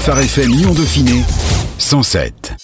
Phare 0.00 0.20
FM 0.20 0.50
Lyon 0.50 0.72
Dauphiné 0.72 1.22
107. 1.76 2.54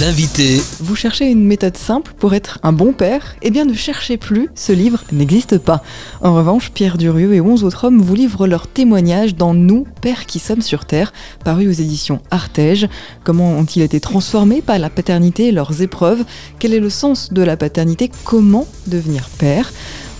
L'invité. 0.00 0.60
Vous 0.80 0.96
cherchez 0.96 1.30
une 1.30 1.44
méthode 1.44 1.76
simple 1.76 2.12
pour 2.18 2.34
être 2.34 2.58
un 2.64 2.72
bon 2.72 2.92
père? 2.92 3.36
Eh 3.42 3.52
bien 3.52 3.64
ne 3.64 3.74
cherchez 3.74 4.16
plus, 4.16 4.48
ce 4.56 4.72
livre 4.72 5.04
n'existe 5.12 5.58
pas. 5.58 5.84
En 6.20 6.34
revanche, 6.34 6.72
Pierre 6.72 6.98
Durieux 6.98 7.32
et 7.32 7.40
11 7.40 7.62
autres 7.62 7.84
hommes 7.84 8.02
vous 8.02 8.16
livrent 8.16 8.48
leur 8.48 8.66
témoignage 8.66 9.36
dans 9.36 9.54
Nous, 9.54 9.86
pères 10.00 10.26
qui 10.26 10.40
sommes 10.40 10.62
sur 10.62 10.84
Terre, 10.84 11.12
paru 11.44 11.68
aux 11.68 11.72
éditions 11.72 12.20
Artege. 12.32 12.88
Comment 13.22 13.52
ont-ils 13.52 13.82
été 13.82 14.00
transformés? 14.00 14.60
Par 14.60 14.80
la 14.80 14.90
paternité 14.90 15.48
et 15.48 15.52
leurs 15.52 15.80
épreuves 15.80 16.24
Quel 16.58 16.74
est 16.74 16.80
le 16.80 16.90
sens 16.90 17.32
de 17.32 17.42
la 17.42 17.56
paternité? 17.56 18.10
Comment 18.24 18.66
devenir 18.88 19.28
père? 19.38 19.72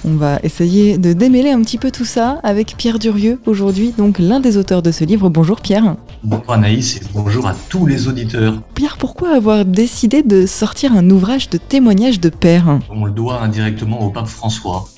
On 0.05 0.14
va 0.14 0.39
essayer 0.43 0.98
de 0.98 1.12
démêler 1.12 1.50
un 1.50 1.62
petit 1.62 1.79
peu 1.79 1.91
tout 1.91 2.05
ça 2.05 2.41
avec 2.43 2.77
Pierre 2.77 2.98
Durieux 2.98 3.41
aujourd'hui, 3.46 3.95
donc 3.96 4.19
l'un 4.19 4.41
des 4.41 4.57
auteurs 4.57 4.82
de 4.82 4.91
ce 4.91 5.05
livre. 5.05 5.29
Bonjour 5.30 5.61
Pierre. 5.61 5.96
Bonjour 6.23 6.52
Anaïs 6.52 6.96
et 6.96 7.00
bonjour 7.12 7.46
à 7.46 7.55
tous 7.69 7.87
les 7.87 8.06
auditeurs. 8.09 8.61
Pierre, 8.75 8.97
pourquoi 8.98 9.34
avoir 9.34 9.64
décidé 9.64 10.23
de 10.23 10.47
sortir 10.47 10.92
un 10.92 11.09
ouvrage 11.11 11.48
de 11.51 11.59
témoignage 11.59 12.20
de 12.20 12.28
père? 12.28 12.80
On 12.91 13.05
le 13.06 13.12
doit 13.12 13.42
indirectement 13.42 14.02
au 14.02 14.11
pape 14.11 14.27
François. 14.27 14.88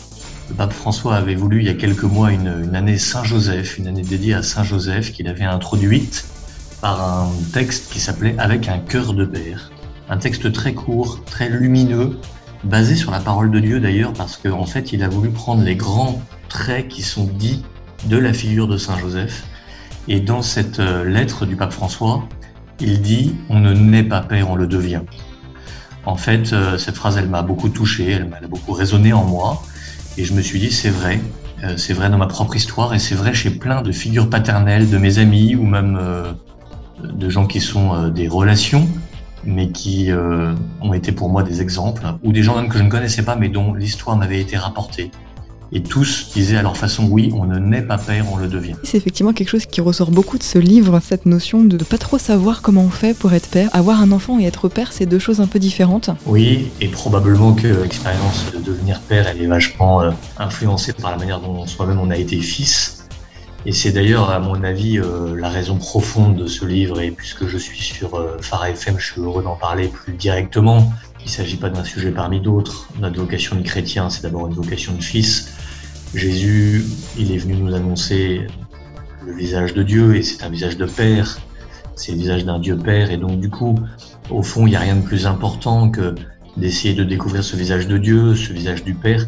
Le 0.48 0.54
pape 0.54 0.72
François 0.72 1.16
avait 1.16 1.34
voulu 1.34 1.60
il 1.60 1.66
y 1.66 1.70
a 1.70 1.74
quelques 1.74 2.04
mois 2.04 2.32
une, 2.32 2.62
une 2.64 2.76
année 2.76 2.98
Saint-Joseph, 2.98 3.78
une 3.78 3.88
année 3.88 4.02
dédiée 4.02 4.34
à 4.34 4.42
Saint-Joseph 4.42 5.12
qu'il 5.12 5.28
avait 5.28 5.44
introduite 5.44 6.24
par 6.80 7.02
un 7.02 7.28
texte 7.52 7.92
qui 7.92 8.00
s'appelait 8.00 8.34
Avec 8.38 8.68
un 8.68 8.78
cœur 8.78 9.12
de 9.12 9.24
père. 9.24 9.70
Un 10.08 10.18
texte 10.18 10.52
très 10.52 10.72
court, 10.72 11.20
très 11.24 11.48
lumineux, 11.48 12.16
basé 12.64 12.96
sur 12.96 13.10
la 13.10 13.20
parole 13.20 13.50
de 13.50 13.60
Dieu 13.60 13.80
d'ailleurs, 13.80 14.12
parce 14.12 14.36
qu'en 14.36 14.60
en 14.60 14.66
fait, 14.66 14.92
il 14.92 15.02
a 15.02 15.08
voulu 15.08 15.30
prendre 15.30 15.62
les 15.62 15.76
grands 15.76 16.20
traits 16.48 16.88
qui 16.88 17.02
sont 17.02 17.24
dits 17.24 17.62
de 18.04 18.16
la 18.16 18.32
figure 18.32 18.68
de 18.68 18.76
Saint 18.76 18.98
Joseph. 18.98 19.44
Et 20.08 20.20
dans 20.20 20.42
cette 20.42 20.78
euh, 20.78 21.04
lettre 21.04 21.46
du 21.46 21.56
pape 21.56 21.72
François, 21.72 22.28
il 22.80 23.00
dit 23.00 23.34
On 23.48 23.58
ne 23.58 23.72
naît 23.72 24.04
pas 24.04 24.20
père, 24.20 24.50
on 24.50 24.54
le 24.54 24.66
devient. 24.66 25.02
En 26.04 26.16
fait, 26.16 26.52
euh, 26.52 26.78
cette 26.78 26.94
phrase, 26.94 27.16
elle 27.16 27.28
m'a 27.28 27.42
beaucoup 27.42 27.68
touché, 27.68 28.10
elle 28.10 28.28
m'a 28.28 28.40
beaucoup 28.48 28.72
résonné 28.72 29.12
en 29.12 29.24
moi. 29.24 29.62
Et 30.16 30.24
je 30.24 30.32
me 30.32 30.40
suis 30.40 30.60
dit 30.60 30.70
C'est 30.70 30.90
vrai, 30.90 31.20
euh, 31.64 31.76
c'est 31.76 31.92
vrai 31.92 32.08
dans 32.08 32.18
ma 32.18 32.28
propre 32.28 32.54
histoire, 32.54 32.94
et 32.94 33.00
c'est 33.00 33.16
vrai 33.16 33.34
chez 33.34 33.50
plein 33.50 33.82
de 33.82 33.90
figures 33.90 34.30
paternelles, 34.30 34.88
de 34.88 34.98
mes 34.98 35.18
amis, 35.18 35.56
ou 35.56 35.64
même 35.64 35.98
de 37.02 37.28
gens 37.28 37.46
qui 37.46 37.60
sont 37.60 38.08
des 38.08 38.28
relations 38.28 38.88
mais 39.46 39.70
qui 39.70 40.10
euh, 40.10 40.54
ont 40.82 40.92
été 40.92 41.12
pour 41.12 41.28
moi 41.28 41.42
des 41.42 41.62
exemples, 41.62 42.02
ou 42.22 42.32
des 42.32 42.42
gens 42.42 42.56
même 42.56 42.68
que 42.68 42.78
je 42.78 42.82
ne 42.82 42.90
connaissais 42.90 43.22
pas, 43.22 43.36
mais 43.36 43.48
dont 43.48 43.74
l'histoire 43.74 44.16
m'avait 44.16 44.40
été 44.40 44.56
rapportée. 44.56 45.10
Et 45.72 45.82
tous 45.82 46.30
disaient 46.32 46.56
à 46.56 46.62
leur 46.62 46.76
façon, 46.76 47.08
oui, 47.10 47.32
on 47.34 47.44
ne 47.44 47.58
naît 47.58 47.82
pas 47.82 47.98
père, 47.98 48.26
on 48.32 48.36
le 48.36 48.46
devient. 48.46 48.74
C'est 48.84 48.96
effectivement 48.96 49.32
quelque 49.32 49.48
chose 49.48 49.66
qui 49.66 49.80
ressort 49.80 50.12
beaucoup 50.12 50.38
de 50.38 50.44
ce 50.44 50.58
livre, 50.58 51.00
cette 51.02 51.26
notion 51.26 51.64
de 51.64 51.76
ne 51.76 51.82
pas 51.82 51.98
trop 51.98 52.18
savoir 52.18 52.62
comment 52.62 52.82
on 52.82 52.90
fait 52.90 53.18
pour 53.18 53.32
être 53.32 53.48
père. 53.48 53.68
Avoir 53.72 54.00
un 54.00 54.12
enfant 54.12 54.38
et 54.38 54.44
être 54.44 54.68
père, 54.68 54.92
c'est 54.92 55.06
deux 55.06 55.18
choses 55.18 55.40
un 55.40 55.48
peu 55.48 55.58
différentes. 55.58 56.10
Oui, 56.24 56.68
et 56.80 56.86
probablement 56.86 57.52
que 57.52 57.66
l'expérience 57.66 58.44
de 58.54 58.60
devenir 58.60 59.00
père, 59.00 59.26
elle 59.26 59.42
est 59.42 59.46
vachement 59.46 60.02
euh, 60.02 60.12
influencée 60.38 60.92
par 60.92 61.10
la 61.10 61.16
manière 61.16 61.40
dont 61.40 61.66
soi-même 61.66 61.98
on 61.98 62.10
a 62.10 62.16
été 62.16 62.38
fils. 62.38 62.95
Et 63.64 63.72
c'est 63.72 63.90
d'ailleurs, 63.90 64.30
à 64.30 64.38
mon 64.38 64.62
avis, 64.62 64.98
euh, 64.98 65.34
la 65.36 65.48
raison 65.48 65.76
profonde 65.76 66.36
de 66.36 66.46
ce 66.46 66.64
livre. 66.64 67.00
Et 67.00 67.10
puisque 67.10 67.46
je 67.46 67.58
suis 67.58 67.80
sur 67.80 68.14
euh, 68.14 68.38
FM, 68.40 68.96
je 68.98 69.12
suis 69.12 69.20
heureux 69.20 69.42
d'en 69.42 69.56
parler 69.56 69.88
plus 69.88 70.12
directement. 70.12 70.92
Il 71.20 71.26
ne 71.26 71.30
s'agit 71.30 71.56
pas 71.56 71.70
d'un 71.70 71.82
sujet 71.82 72.12
parmi 72.12 72.40
d'autres. 72.40 72.88
Notre 73.00 73.20
vocation 73.20 73.56
de 73.56 73.62
chrétien, 73.62 74.10
c'est 74.10 74.22
d'abord 74.22 74.46
une 74.46 74.54
vocation 74.54 74.92
de 74.94 75.02
fils. 75.02 75.52
Jésus, 76.14 76.84
il 77.18 77.32
est 77.32 77.38
venu 77.38 77.56
nous 77.56 77.74
annoncer 77.74 78.46
le 79.24 79.34
visage 79.34 79.74
de 79.74 79.82
Dieu 79.82 80.14
et 80.14 80.22
c'est 80.22 80.44
un 80.44 80.48
visage 80.48 80.76
de 80.76 80.86
Père. 80.86 81.38
C'est 81.96 82.12
le 82.12 82.18
visage 82.18 82.44
d'un 82.44 82.60
Dieu 82.60 82.78
Père. 82.78 83.10
Et 83.10 83.16
donc, 83.16 83.40
du 83.40 83.50
coup, 83.50 83.74
au 84.30 84.42
fond, 84.42 84.66
il 84.66 84.70
n'y 84.70 84.76
a 84.76 84.80
rien 84.80 84.96
de 84.96 85.02
plus 85.02 85.26
important 85.26 85.90
que 85.90 86.14
d'essayer 86.56 86.94
de 86.94 87.02
découvrir 87.04 87.42
ce 87.42 87.56
visage 87.56 87.88
de 87.88 87.98
Dieu, 87.98 88.36
ce 88.36 88.52
visage 88.52 88.84
du 88.84 88.94
Père, 88.94 89.26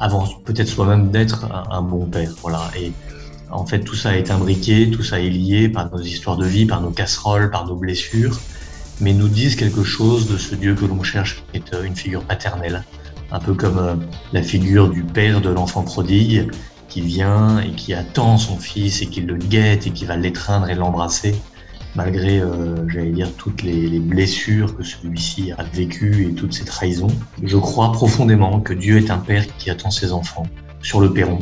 avant 0.00 0.26
peut-être 0.44 0.68
soi-même 0.68 1.10
d'être 1.10 1.44
un, 1.44 1.64
un, 1.70 1.82
bon 1.82 2.06
Père. 2.06 2.32
Voilà. 2.42 2.70
Et 2.78 2.92
en 3.50 3.64
fait, 3.64 3.80
tout 3.80 3.94
ça 3.94 4.16
est 4.16 4.30
imbriqué, 4.30 4.90
tout 4.90 5.02
ça 5.02 5.20
est 5.20 5.30
lié 5.30 5.68
par 5.68 5.90
nos 5.90 6.00
histoires 6.00 6.36
de 6.36 6.46
vie, 6.46 6.66
par 6.66 6.80
nos 6.80 6.90
casseroles, 6.90 7.50
par 7.50 7.66
nos 7.66 7.76
blessures, 7.76 8.40
mais 9.00 9.12
nous 9.12 9.28
disent 9.28 9.56
quelque 9.56 9.84
chose 9.84 10.28
de 10.28 10.36
ce 10.36 10.54
Dieu 10.54 10.74
que 10.74 10.84
l'on 10.84 11.02
cherche, 11.02 11.42
qui 11.52 11.58
est 11.58 11.74
euh, 11.74 11.84
une 11.84 11.94
figure 11.94 12.24
paternelle, 12.24 12.82
un 13.30 13.38
peu 13.38 13.54
comme 13.54 13.78
euh, 13.78 13.94
la 14.32 14.42
figure 14.42 14.88
du 14.88 15.04
père 15.04 15.40
de 15.40 15.50
l'enfant 15.50 15.82
prodigue, 15.82 16.50
qui 16.88 17.00
vient 17.00 17.60
et 17.60 17.72
qui 17.72 17.94
attend 17.94 18.38
son 18.38 18.56
fils 18.56 19.02
et 19.02 19.06
qui 19.06 19.20
le 19.20 19.36
guette 19.36 19.86
et 19.86 19.90
qui 19.90 20.04
va 20.04 20.16
l'étreindre 20.16 20.68
et 20.70 20.74
l'embrasser, 20.74 21.34
malgré, 21.94 22.40
euh, 22.40 22.88
j'allais 22.88 23.10
dire, 23.10 23.32
toutes 23.36 23.62
les, 23.62 23.88
les 23.88 24.00
blessures 24.00 24.76
que 24.76 24.82
celui-ci 24.82 25.52
a 25.52 25.62
vécues 25.62 26.28
et 26.30 26.34
toutes 26.34 26.52
ses 26.52 26.64
trahisons. 26.64 27.08
Je 27.42 27.56
crois 27.56 27.92
profondément 27.92 28.60
que 28.60 28.72
Dieu 28.72 28.98
est 28.98 29.10
un 29.10 29.18
père 29.18 29.44
qui 29.56 29.70
attend 29.70 29.90
ses 29.90 30.12
enfants 30.12 30.46
sur 30.82 31.00
le 31.00 31.12
perron 31.12 31.38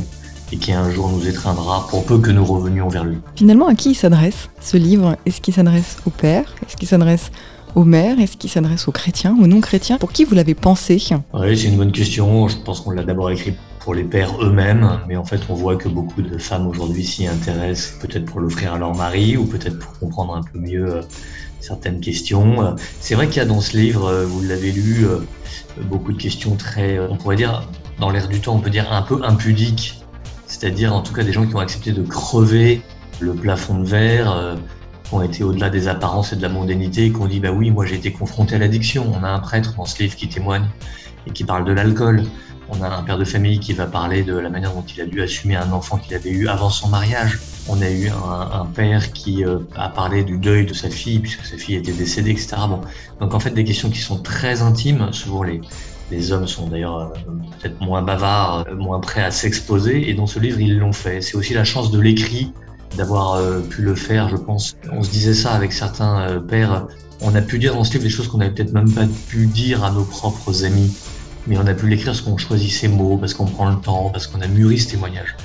et 0.51 0.57
qui 0.57 0.71
un 0.71 0.89
jour 0.91 1.09
nous 1.09 1.27
étreindra 1.27 1.87
pour 1.89 2.05
peu 2.05 2.17
que 2.19 2.31
nous 2.31 2.45
revenions 2.45 2.87
vers 2.87 3.03
lui. 3.03 3.17
Finalement, 3.35 3.67
à 3.67 3.75
qui 3.75 3.91
il 3.91 3.95
s'adresse 3.95 4.49
ce 4.61 4.77
livre? 4.77 5.17
Est-ce 5.25 5.41
qu'il 5.41 5.53
s'adresse 5.53 5.97
au 6.05 6.09
père? 6.09 6.55
Est-ce 6.65 6.77
qu'il 6.77 6.87
s'adresse 6.87 7.31
aux 7.73 7.83
mères? 7.83 8.19
Est-ce 8.19 8.37
qu'il 8.37 8.49
s'adresse 8.49 8.87
aux 8.87 8.91
chrétiens, 8.91 9.35
aux 9.41 9.47
non-chrétiens? 9.47 9.97
Pour 9.97 10.11
qui 10.11 10.23
vous 10.23 10.35
l'avez 10.35 10.55
pensé? 10.55 11.01
Oui, 11.33 11.57
c'est 11.57 11.67
une 11.67 11.77
bonne 11.77 11.91
question. 11.91 12.47
Je 12.47 12.57
pense 12.57 12.81
qu'on 12.81 12.91
l'a 12.91 13.03
d'abord 13.03 13.31
écrit 13.31 13.53
pour 13.79 13.93
les 13.93 14.03
pères 14.03 14.41
eux-mêmes, 14.41 14.99
mais 15.07 15.15
en 15.15 15.23
fait, 15.25 15.41
on 15.47 15.53
voit 15.53 15.75
que 15.75 15.87
beaucoup 15.87 16.23
de 16.23 16.39
femmes 16.39 16.67
aujourd'hui 16.67 17.05
s'y 17.05 17.27
intéressent, 17.27 17.99
peut-être 17.99 18.25
pour 18.25 18.39
l'offrir 18.39 18.73
à 18.73 18.79
leur 18.79 18.95
mari 18.95 19.37
ou 19.37 19.45
peut-être 19.45 19.77
pour 19.77 19.99
comprendre 19.99 20.35
un 20.35 20.41
peu 20.41 20.57
mieux 20.57 20.95
euh, 20.95 21.01
certaines 21.59 21.99
questions. 21.99 22.75
C'est 22.99 23.13
vrai 23.13 23.27
qu'il 23.27 23.37
y 23.37 23.41
a 23.41 23.45
dans 23.45 23.61
ce 23.61 23.77
livre, 23.77 24.07
euh, 24.07 24.25
vous 24.25 24.41
l'avez 24.41 24.71
lu, 24.71 25.05
euh, 25.05 25.19
beaucoup 25.83 26.13
de 26.13 26.17
questions 26.17 26.55
très, 26.55 26.97
on 26.97 27.15
pourrait 27.17 27.35
dire, 27.35 27.67
dans 27.99 28.09
l'air 28.09 28.27
du 28.27 28.39
temps, 28.39 28.55
on 28.55 28.59
peut 28.59 28.71
dire 28.71 28.91
un 28.91 29.03
peu 29.03 29.19
impudiques 29.23 29.99
c'est-à-dire 30.47 30.93
en 30.93 31.01
tout 31.01 31.13
cas 31.13 31.23
des 31.23 31.31
gens 31.31 31.45
qui 31.45 31.55
ont 31.55 31.59
accepté 31.59 31.91
de 31.91 32.03
crever 32.03 32.81
le 33.19 33.33
plafond 33.33 33.79
de 33.79 33.85
verre, 33.85 34.31
euh, 34.31 34.55
qui 35.03 35.13
ont 35.13 35.21
été 35.21 35.43
au-delà 35.43 35.69
des 35.69 35.87
apparences 35.87 36.33
et 36.33 36.35
de 36.35 36.41
la 36.41 36.49
mondanité, 36.49 37.11
qui 37.11 37.17
ont 37.17 37.27
dit 37.27 37.39
bah 37.39 37.51
oui, 37.51 37.71
moi 37.71 37.85
j'ai 37.85 37.95
été 37.95 38.11
confronté 38.11 38.55
à 38.55 38.59
l'addiction. 38.59 39.11
On 39.13 39.23
a 39.23 39.29
un 39.29 39.39
prêtre 39.39 39.75
dans 39.77 39.85
ce 39.85 40.01
livre 40.01 40.15
qui 40.15 40.27
témoigne 40.27 40.65
et 41.27 41.31
qui 41.31 41.43
parle 41.43 41.65
de 41.65 41.71
l'alcool. 41.71 42.23
On 42.69 42.81
a 42.81 42.89
un 42.89 43.03
père 43.03 43.17
de 43.17 43.25
famille 43.25 43.59
qui 43.59 43.73
va 43.73 43.85
parler 43.85 44.23
de 44.23 44.35
la 44.35 44.49
manière 44.49 44.73
dont 44.73 44.83
il 44.83 45.01
a 45.01 45.05
dû 45.05 45.21
assumer 45.21 45.55
un 45.55 45.71
enfant 45.71 45.97
qu'il 45.97 46.15
avait 46.15 46.31
eu 46.31 46.47
avant 46.47 46.69
son 46.69 46.89
mariage. 46.89 47.39
On 47.67 47.81
a 47.81 47.89
eu 47.89 48.09
un, 48.09 48.65
père 48.75 49.11
qui 49.11 49.43
euh, 49.43 49.57
a 49.75 49.89
parlé 49.89 50.23
du 50.23 50.37
deuil 50.37 50.65
de 50.65 50.73
sa 50.73 50.89
fille 50.89 51.19
puisque 51.19 51.45
sa 51.45 51.57
fille 51.57 51.75
était 51.75 51.93
décédée, 51.93 52.31
etc. 52.31 52.57
Bon, 52.69 52.81
donc 53.19 53.33
en 53.33 53.39
fait 53.39 53.51
des 53.51 53.63
questions 53.63 53.89
qui 53.89 53.99
sont 53.99 54.19
très 54.19 54.61
intimes. 54.61 55.09
Souvent 55.11 55.43
les 55.43 55.61
les 56.11 56.31
hommes 56.31 56.45
sont 56.45 56.67
d'ailleurs 56.67 56.99
euh, 56.99 57.07
peut-être 57.59 57.81
moins 57.81 58.03
bavards, 58.03 58.65
euh, 58.67 58.75
moins 58.75 58.99
prêts 58.99 59.23
à 59.23 59.31
s'exposer, 59.31 60.07
et 60.07 60.13
dans 60.13 60.27
ce 60.27 60.37
livre, 60.37 60.59
ils 60.59 60.77
l'ont 60.77 60.93
fait. 60.93 61.19
C'est 61.21 61.35
aussi 61.35 61.55
la 61.55 61.63
chance 61.63 61.89
de 61.89 61.99
l'écrit, 61.99 62.53
d'avoir 62.95 63.41
pu 63.71 63.81
le 63.81 63.95
faire, 63.95 64.29
je 64.29 64.35
pense. 64.35 64.77
On 64.91 65.01
se 65.01 65.09
disait 65.09 65.33
ça 65.33 65.53
avec 65.53 65.73
certains 65.73 66.39
pères. 66.47 66.85
On 67.21 67.33
a 67.33 67.41
pu 67.41 67.57
dire 67.57 67.73
dans 67.73 67.83
ce 67.83 67.93
livre 67.93 68.03
des 68.03 68.11
choses 68.11 68.27
qu'on 68.27 68.37
n'avait 68.37 68.53
peut-être 68.53 68.71
même 68.73 68.91
pas 68.91 69.07
pu 69.27 69.47
dire 69.47 69.83
à 69.83 69.89
nos 69.89 70.03
propres 70.03 70.63
amis, 70.63 70.95
mais 71.47 71.57
on 71.57 71.65
a 71.65 71.73
pu 71.73 71.87
l'écrire 71.87 72.13
parce 72.13 72.21
qu'on 72.21 72.37
choisit 72.37 72.71
ses 72.71 72.87
mots, 72.87 73.17
parce 73.17 73.33
qu'on 73.33 73.45
prend 73.45 73.69
le 73.69 73.77
temps, 73.77 74.11
parce 74.11 74.27
qu'on 74.27 74.41
a 74.41 74.47
mûri 74.47 74.77
ce 74.77 74.91
témoignage. 74.91 75.35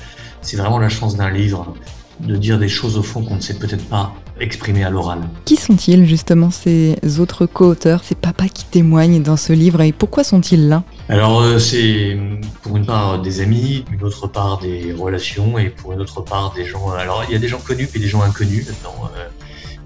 C'est 0.41 0.57
vraiment 0.57 0.79
la 0.79 0.89
chance 0.89 1.17
d'un 1.17 1.31
livre 1.31 1.73
de 2.21 2.35
dire 2.35 2.59
des 2.59 2.69
choses 2.69 2.97
au 2.97 3.03
fond 3.03 3.23
qu'on 3.23 3.35
ne 3.35 3.41
sait 3.41 3.55
peut-être 3.55 3.85
pas 3.85 4.13
exprimer 4.39 4.83
à 4.83 4.89
l'oral. 4.89 5.19
Qui 5.45 5.55
sont-ils 5.55 6.05
justement 6.05 6.49
ces 6.49 6.97
autres 7.19 7.45
co-auteurs, 7.45 8.03
ces 8.03 8.15
papas 8.15 8.47
qui 8.47 8.65
témoignent 8.65 9.21
dans 9.21 9.37
ce 9.37 9.53
livre 9.53 9.81
et 9.81 9.91
pourquoi 9.91 10.23
sont-ils 10.23 10.67
là? 10.67 10.83
Alors 11.09 11.41
euh, 11.41 11.59
c'est 11.59 12.17
pour 12.63 12.77
une 12.77 12.85
part 12.85 13.21
des 13.21 13.41
amis, 13.41 13.85
une 13.91 14.03
autre 14.03 14.27
part 14.27 14.59
des 14.59 14.93
relations 14.93 15.57
et 15.59 15.69
pour 15.69 15.93
une 15.93 16.01
autre 16.01 16.21
part 16.21 16.53
des 16.55 16.65
gens. 16.65 16.91
Alors 16.91 17.23
il 17.27 17.33
y 17.33 17.35
a 17.35 17.39
des 17.39 17.47
gens 17.47 17.59
connus 17.59 17.89
et 17.93 17.99
des 17.99 18.07
gens 18.07 18.21
inconnus 18.21 18.65
dedans. 18.65 19.09
Euh, 19.17 19.27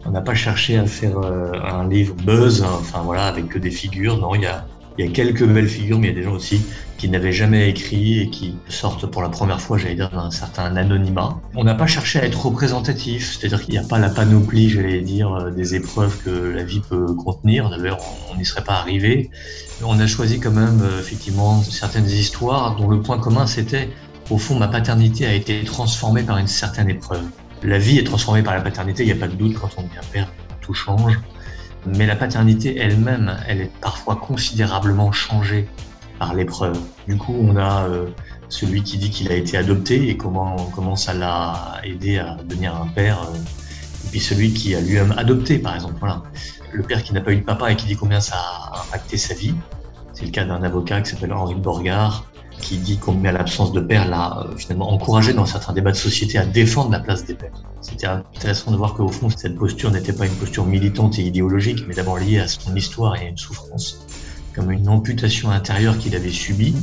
on 0.06 0.12
n'a 0.12 0.22
pas 0.22 0.36
cherché 0.36 0.78
à 0.78 0.86
faire 0.86 1.18
euh, 1.18 1.52
un 1.64 1.90
livre 1.90 2.14
buzz, 2.16 2.62
hein, 2.62 2.70
enfin 2.80 3.02
voilà, 3.04 3.26
avec 3.26 3.50
que 3.50 3.58
des 3.58 3.72
figures. 3.72 4.18
Non, 4.18 4.36
il 4.36 4.42
y 4.42 4.46
a 4.46 4.66
il 4.98 5.06
y 5.06 5.08
a 5.08 5.12
quelques 5.12 5.46
belles 5.46 5.68
figures, 5.68 6.00
mais 6.00 6.08
il 6.08 6.10
y 6.12 6.14
a 6.14 6.16
des 6.16 6.24
gens 6.24 6.34
aussi 6.34 6.62
qui 6.98 7.10
n'avaient 7.10 7.34
jamais 7.34 7.70
écrit 7.70 8.22
et 8.22 8.30
qui 8.30 8.56
sortent 8.70 9.06
pour 9.06 9.22
la 9.22 9.30
première 9.30 9.60
fois, 9.60 9.78
j'allais 9.78 9.96
dire, 9.96 10.10
d'un 10.10 10.32
certain 10.32 10.76
anonymat. 10.76 11.38
On 11.56 11.64
n'a 11.64 11.76
pas 11.76 11.88
cherché 11.88 12.20
à 12.20 12.26
être 12.26 12.46
représentatif, 12.46 13.38
c'est-à-dire 13.38 13.64
qu'il 13.64 13.74
n'y 13.74 13.80
a 13.80 13.84
pas 13.84 14.00
la 14.00 14.10
panoplie, 14.10 14.70
j'allais 14.70 15.02
dire, 15.02 15.34
euh, 15.34 15.52
des 15.52 15.76
épreuves 15.76 16.18
que 16.24 16.30
la 16.30 16.64
vie 16.64 16.82
peut 16.90 17.14
contenir. 17.14 17.70
D'ailleurs, 17.70 18.00
on 18.32 18.38
n'y 18.38 18.46
serait 18.46 18.64
pas 18.64 18.76
arrivé. 18.76 19.30
On 19.84 20.00
a 20.00 20.08
choisi 20.08 20.40
quand 20.40 20.52
même, 20.52 20.82
euh, 20.82 21.00
effectivement, 21.00 21.62
certaines 21.62 22.10
histoires 22.10 22.78
dont 22.78 22.90
le 22.90 23.02
point 23.02 23.20
commun, 23.20 23.48
c'était, 23.48 23.90
au 24.30 24.38
fond, 24.38 24.58
ma 24.58 24.70
paternité 24.70 25.26
a 25.26 25.34
été 25.34 25.64
transformée 25.66 26.24
par 26.24 26.38
une 26.38 26.48
certaine 26.48 26.90
épreuve. 26.90 27.24
La 27.64 27.78
vie 27.78 27.98
est 27.98 28.04
transformée 28.06 28.44
par 28.44 28.54
la 28.54 28.62
paternité, 28.62 29.04
il 29.04 29.08
n'y 29.08 29.12
a 29.12 29.16
pas 29.18 29.28
de 29.28 29.36
doute, 29.36 29.56
quand 29.56 29.70
on 29.78 29.82
devient 29.82 30.08
père, 30.14 30.32
tout 30.62 30.74
change 30.74 31.20
mais 31.86 32.06
la 32.06 32.16
paternité 32.16 32.78
elle-même, 32.78 33.38
elle 33.48 33.62
est 33.62 33.72
parfois 33.82 34.16
considérablement 34.16 35.12
changée 35.12 35.68
par 36.20 36.34
l'épreuve. 36.34 36.80
Du 37.08 37.18
coup, 37.18 37.36
on 37.40 37.58
a 37.58 37.88
euh, 37.88 38.08
celui 38.50 38.84
qui 38.84 38.98
dit 38.98 39.10
qu'il 39.10 39.32
a 39.32 39.36
été 39.36 39.58
adopté 39.58 40.10
et 40.10 40.18
comment, 40.18 40.56
comment 40.74 40.96
ça 40.96 41.14
l'a 41.14 41.82
aidé 41.84 42.18
à 42.18 42.38
devenir 42.44 42.76
un 42.76 42.88
père. 42.88 43.22
Euh, 43.24 43.36
et 43.36 44.08
puis 44.12 44.20
celui 44.20 44.54
qui 44.54 44.76
a 44.76 44.82
lui-même 44.82 45.14
adopté, 45.18 45.60
par 45.60 45.76
exemple. 45.76 45.96
Voilà. 46.00 46.24
Le 46.72 46.84
père 46.84 47.04
qui 47.04 47.14
n'a 47.14 47.22
pas 47.22 47.32
eu 47.32 47.38
de 47.38 47.44
papa 47.44 47.72
et 47.72 47.76
qui 47.76 47.86
dit 47.86 47.96
combien 47.96 48.20
ça 48.20 48.36
a 48.38 48.84
impacté 48.88 49.18
sa 49.18 49.34
vie. 49.34 49.56
C'est 50.14 50.26
le 50.26 50.32
cas 50.32 50.46
d'un 50.46 50.64
avocat 50.64 51.02
qui 51.02 51.12
s'appelle 51.12 51.34
Henri 51.34 51.56
Borgard, 51.56 52.26
qui 52.66 52.78
dit 52.78 52.98
combien 52.98 53.32
l'absence 53.32 53.72
de 53.72 53.80
père 53.80 54.10
l'a 54.10 54.40
euh, 54.40 54.58
finalement 54.58 54.92
encouragé 54.92 55.34
dans 55.34 55.46
certains 55.46 55.72
débats 55.72 55.92
de 55.92 55.98
société 55.98 56.40
à 56.40 56.46
défendre 56.46 56.90
la 56.90 57.00
place 57.00 57.24
des 57.24 57.36
pères. 57.36 57.52
C'était 57.82 58.08
intéressant 58.08 58.72
de 58.72 58.76
voir 58.76 58.96
qu'au 58.96 59.08
fond, 59.08 59.30
cette 59.30 59.56
posture 59.56 59.92
n'était 59.92 60.14
pas 60.14 60.26
une 60.26 60.34
posture 60.34 60.66
militante 60.66 61.20
et 61.20 61.22
idéologique, 61.22 61.86
mais 61.88 61.94
d'abord 61.94 62.18
liée 62.18 62.40
à 62.40 62.48
son 62.48 62.76
histoire 62.76 63.16
et 63.18 63.20
à 63.20 63.30
une 63.30 63.38
souffrance, 63.38 64.08
comme 64.56 64.72
une 64.72 64.90
amputation 64.90 65.52
intérieure 65.52 66.00
qu'il 66.00 66.16
avait 66.16 66.32
subie, 66.32 66.76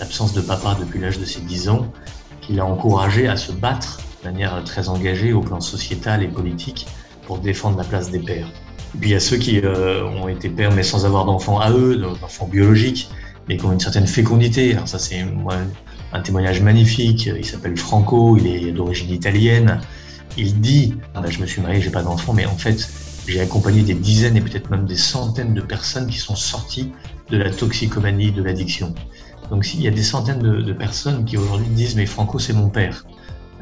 l'absence 0.00 0.34
de 0.34 0.42
papa 0.42 0.76
depuis 0.78 1.00
l'âge 1.00 1.18
de 1.18 1.24
ses 1.24 1.40
10 1.40 1.70
ans, 1.70 1.86
qui 2.42 2.52
l'a 2.52 2.66
encouragé 2.66 3.26
à 3.26 3.36
se 3.38 3.52
battre 3.52 4.00
de 4.22 4.28
manière 4.28 4.62
très 4.64 4.90
engagée 4.90 5.32
au 5.32 5.40
plan 5.40 5.62
sociétal 5.62 6.22
et 6.22 6.28
politique 6.28 6.86
pour 7.26 7.38
défendre 7.38 7.78
la 7.78 7.84
place 7.84 8.10
des 8.10 8.18
pères. 8.18 8.48
Et 8.94 8.98
puis 8.98 9.08
il 9.08 9.12
y 9.12 9.16
a 9.16 9.20
ceux 9.20 9.38
qui 9.38 9.58
euh, 9.60 10.04
ont 10.04 10.28
été 10.28 10.50
pères 10.50 10.72
mais 10.72 10.82
sans 10.82 11.06
avoir 11.06 11.24
d'enfants 11.24 11.58
à 11.58 11.70
eux, 11.70 11.96
d'enfants 11.96 12.46
biologiques, 12.46 13.08
mais 13.48 13.56
qui 13.56 13.64
ont 13.64 13.72
une 13.72 13.80
certaine 13.80 14.06
fécondité. 14.06 14.72
Alors 14.72 14.88
ça 14.88 14.98
c'est 14.98 15.24
un 16.12 16.20
témoignage 16.20 16.60
magnifique. 16.60 17.26
Il 17.26 17.44
s'appelle 17.44 17.76
Franco, 17.76 18.36
il 18.36 18.46
est 18.46 18.72
d'origine 18.72 19.10
italienne. 19.10 19.80
Il 20.36 20.60
dit 20.60 20.94
ah 21.14 21.20
ben, 21.20 21.30
je 21.30 21.40
me 21.40 21.46
suis 21.46 21.60
marié, 21.60 21.80
j'ai 21.80 21.90
pas 21.90 22.02
d'enfants, 22.02 22.32
mais 22.32 22.46
en 22.46 22.56
fait 22.56 22.88
j'ai 23.26 23.40
accompagné 23.40 23.82
des 23.82 23.94
dizaines 23.94 24.36
et 24.36 24.40
peut-être 24.40 24.70
même 24.70 24.84
des 24.84 24.96
centaines 24.96 25.54
de 25.54 25.60
personnes 25.60 26.06
qui 26.06 26.18
sont 26.18 26.34
sorties 26.34 26.92
de 27.30 27.36
la 27.36 27.50
toxicomanie, 27.50 28.32
de 28.32 28.42
l'addiction. 28.42 28.94
Donc 29.50 29.74
il 29.74 29.82
y 29.82 29.88
a 29.88 29.90
des 29.90 30.02
centaines 30.02 30.40
de, 30.40 30.72
personnes 30.72 31.24
qui 31.24 31.36
aujourd'hui 31.36 31.68
disent 31.68 31.96
mais 31.96 32.06
Franco 32.06 32.38
c'est 32.38 32.52
mon 32.52 32.68
père. 32.68 33.04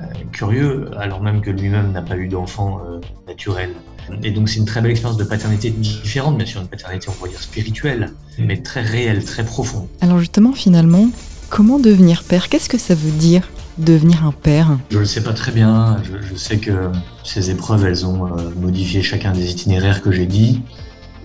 Euh, 0.01 0.05
curieux, 0.33 0.91
alors 0.97 1.21
même 1.21 1.43
que 1.43 1.51
lui-même 1.51 1.93
n'a 1.93 2.01
pas 2.01 2.17
eu 2.17 2.29
d'enfant 2.29 2.81
euh, 2.87 3.01
naturel. 3.27 3.75
Et 4.23 4.31
donc 4.31 4.49
c'est 4.49 4.59
une 4.59 4.65
très 4.65 4.81
belle 4.81 4.91
expérience 4.91 5.19
de 5.19 5.25
paternité 5.25 5.71
différente, 5.71 6.37
bien 6.37 6.47
sûr, 6.47 6.61
une 6.61 6.69
paternité 6.69 7.09
on 7.09 7.13
pourrait 7.13 7.31
dire 7.31 7.41
spirituelle, 7.41 8.13
mais 8.39 8.59
très 8.59 8.83
réelle, 8.83 9.25
très 9.25 9.45
profonde. 9.45 9.87
Alors 10.01 10.19
justement, 10.19 10.53
finalement, 10.53 11.11
comment 11.49 11.79
devenir 11.79 12.23
père? 12.25 12.49
Qu'est-ce 12.49 12.69
que 12.69 12.79
ça 12.79 12.95
veut 12.95 13.11
dire 13.11 13.49
devenir 13.79 14.25
un 14.27 14.33
père? 14.33 14.79
Je 14.91 14.97
ne 14.97 15.01
le 15.01 15.07
sais 15.07 15.23
pas 15.23 15.33
très 15.33 15.53
bien. 15.53 15.97
Je, 16.31 16.37
sais 16.37 16.59
que 16.59 16.91
ces 17.25 17.51
épreuves, 17.51 17.85
elles 17.85 18.07
ont 18.07 18.27
euh, 18.27 18.51
modifié 18.61 19.03
chacun 19.03 19.33
des 19.33 19.51
itinéraires 19.51 20.03
que 20.03 20.13
j'ai 20.13 20.27
dit. 20.27 20.63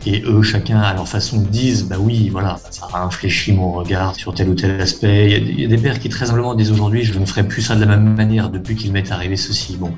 Et 0.08 0.24
eux, 0.26 0.44
chacun 0.44 0.80
à 0.80 0.94
leur 0.94 1.08
façon, 1.08 1.42
disent 1.42 1.86
Bah 1.86 1.96
oui, 2.00 2.30
voilà, 2.30 2.60
ça 2.70 2.88
a 2.94 3.10
mon 3.54 3.72
regard 3.72 4.16
sur 4.16 4.34
tel 4.34 4.50
ou 4.50 4.54
tel 4.54 4.80
aspect. 4.80 5.42
Il 5.48 5.60
y 5.60 5.66
a, 5.66 5.68
des 5.68 5.78
pères 5.78 6.00
qui, 6.00 6.10
très 6.10 6.30
humblement, 6.30 6.54
disent 6.54 6.72
aujourd'hui 6.72 7.04
Je 7.04 7.18
ne 7.18 7.26
ferai 7.26 7.48
plus 7.48 7.64
ça 7.64 7.76
de 7.76 7.80
la 7.80 7.88
même 7.88 8.16
manière 8.16 8.50
depuis 8.50 8.76
qu'il 8.76 8.92
m'est 8.92 9.12
arrivé 9.12 9.36
ceci. 9.36 9.78
Bon, 9.78 9.92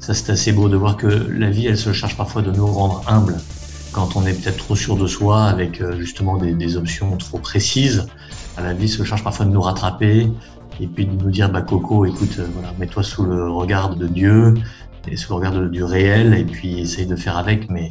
ça, 0.00 0.14
c'est 0.14 0.32
assez 0.32 0.52
beau 0.52 0.68
de 0.68 0.76
voir 0.76 0.96
que 0.96 1.06
la 1.06 1.48
vie, 1.48 1.66
elle 1.66 1.78
se 1.78 1.92
charge 1.92 2.16
parfois 2.16 2.42
de 2.42 2.50
nous 2.50 2.66
rendre 2.66 3.02
humbles 3.06 3.36
quand 3.92 4.16
on 4.16 4.26
est 4.26 4.32
peut-être 4.32 4.56
trop 4.56 4.74
sûr 4.74 4.96
de 4.96 5.06
soi 5.06 5.44
avec 5.44 5.80
euh, 5.80 5.96
justement 5.98 6.38
des, 6.38 6.76
options 6.76 7.16
trop 7.16 7.38
précises. 7.38 8.08
La 8.58 8.72
vie 8.72 8.88
se 8.88 9.04
charge 9.04 9.22
parfois 9.22 9.46
de 9.46 9.50
nous 9.50 9.60
rattraper 9.60 10.28
et 10.80 10.86
puis 10.86 11.06
de 11.06 11.22
nous 11.22 11.30
dire 11.30 11.50
bah 11.50 11.62
Coco, 11.62 12.04
écoute, 12.04 12.36
euh, 12.38 12.46
voilà, 12.54 12.72
mets-toi 12.78 13.02
sous 13.02 13.24
le 13.24 13.48
regard 13.50 13.94
de 13.94 14.08
Dieu 14.08 14.54
et 15.06 15.16
sous 15.16 15.32
le 15.32 15.36
regard 15.36 15.52
du 15.52 15.84
réel 15.84 16.34
et 16.34 16.44
puis 16.44 16.80
essaye 16.80 17.06
de 17.06 17.16
faire 17.16 17.36
avec, 17.36 17.70
mais 17.70 17.90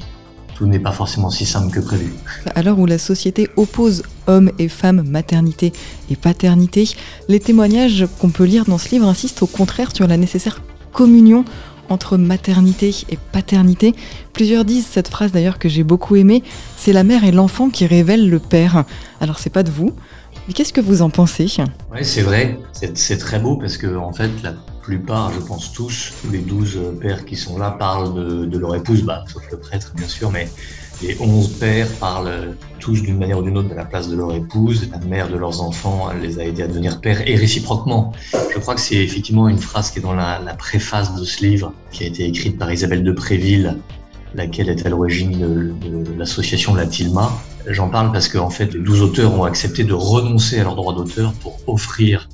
tout 0.61 0.67
n'est 0.67 0.77
pas 0.77 0.91
forcément 0.91 1.31
si 1.31 1.47
simple 1.47 1.71
que 1.71 1.79
prévu. 1.79 2.13
À 2.53 2.61
l'heure 2.61 2.77
où 2.77 2.85
la 2.85 2.99
société 2.99 3.49
oppose 3.55 4.03
hommes 4.27 4.51
et 4.59 4.67
femmes, 4.67 5.01
maternité 5.07 5.73
et 6.11 6.15
paternité, 6.15 6.87
les 7.27 7.39
témoignages 7.39 8.05
qu'on 8.19 8.29
peut 8.29 8.43
lire 8.43 8.65
dans 8.65 8.77
ce 8.77 8.89
livre 8.89 9.07
insistent 9.07 9.41
au 9.41 9.47
contraire 9.47 9.89
sur 9.91 10.05
la 10.05 10.17
nécessaire 10.17 10.61
communion 10.93 11.45
entre 11.89 12.15
maternité 12.15 12.93
et 13.09 13.17
paternité. 13.31 13.95
Plusieurs 14.33 14.63
disent 14.63 14.85
cette 14.85 15.07
phrase 15.07 15.31
d'ailleurs 15.31 15.57
que 15.57 15.67
j'ai 15.67 15.83
beaucoup 15.83 16.15
aimée, 16.15 16.43
c'est 16.77 16.93
la 16.93 17.03
mère 17.03 17.23
et 17.23 17.31
l'enfant 17.31 17.71
qui 17.71 17.87
révèlent 17.87 18.29
le 18.29 18.37
père. 18.37 18.83
Alors 19.19 19.39
c'est 19.39 19.49
pas 19.49 19.63
de 19.63 19.71
vous, 19.71 19.93
mais 20.47 20.53
qu'est-ce 20.53 20.73
que 20.73 20.81
vous 20.81 21.01
en 21.01 21.09
pensez? 21.09 21.47
Oui, 21.91 22.01
c'est 22.03 22.21
vrai, 22.21 22.59
c'est 22.93 23.17
très 23.17 23.39
beau 23.39 23.55
parce 23.55 23.77
que 23.77 23.95
en 23.95 24.13
fait 24.13 24.29
la 24.43 24.53
plupart, 24.81 25.31
je 25.33 25.39
pense 25.39 25.71
tous, 25.73 26.13
tous 26.21 26.31
les 26.31 26.39
douze 26.39 26.79
pères 26.99 27.25
qui 27.25 27.35
sont 27.35 27.57
là 27.57 27.71
parlent 27.71 28.13
de, 28.13 28.45
de 28.45 28.57
leur 28.57 28.75
épouse, 28.75 29.03
bah, 29.03 29.23
sauf 29.31 29.43
le 29.51 29.57
prêtre 29.59 29.93
bien 29.95 30.07
sûr, 30.07 30.31
mais 30.31 30.49
les 31.01 31.19
onze 31.19 31.49
pères 31.49 31.87
parlent 31.99 32.55
tous 32.79 33.01
d'une 33.01 33.17
manière 33.17 33.39
ou 33.39 33.41
d'une 33.43 33.57
autre 33.57 33.69
de 33.69 33.73
la 33.73 33.85
place 33.85 34.07
de 34.07 34.15
leur 34.15 34.33
épouse, 34.35 34.89
la 34.91 34.99
mère 34.99 35.29
de 35.29 35.37
leurs 35.37 35.61
enfants 35.61 36.11
les 36.21 36.39
a 36.39 36.45
aidés 36.45 36.63
à 36.63 36.67
devenir 36.67 37.01
pères, 37.01 37.27
et 37.27 37.35
réciproquement. 37.35 38.13
Je 38.53 38.59
crois 38.59 38.75
que 38.75 38.81
c'est 38.81 38.97
effectivement 38.97 39.47
une 39.47 39.57
phrase 39.57 39.89
qui 39.91 39.99
est 39.99 40.01
dans 40.01 40.13
la, 40.13 40.39
préface 40.57 41.15
de 41.15 41.23
ce 41.23 41.43
livre, 41.43 41.73
qui 41.91 42.03
a 42.03 42.07
été 42.07 42.25
écrite 42.25 42.57
par 42.57 42.71
Isabelle 42.71 43.03
de 43.03 43.11
Préville, 43.11 43.77
laquelle 44.35 44.69
est 44.69 44.85
à 44.85 44.89
l'origine 44.89 45.39
de, 45.39 46.17
l'association 46.17 46.75
La 46.75 46.85
Tilma. 46.85 47.31
J'en 47.67 47.89
parle 47.89 48.11
parce 48.11 48.27
qu'en 48.27 48.49
fait, 48.49 48.73
les 48.73 48.79
douze 48.79 49.01
auteurs 49.01 49.33
ont 49.33 49.43
accepté 49.43 49.83
de 49.83 49.93
renoncer 49.93 50.59
à 50.59 50.63
leurs 50.63 50.75
droits 50.75 50.93
d'auteur 50.93 51.33
pour 51.33 51.59
offrir 51.67 52.29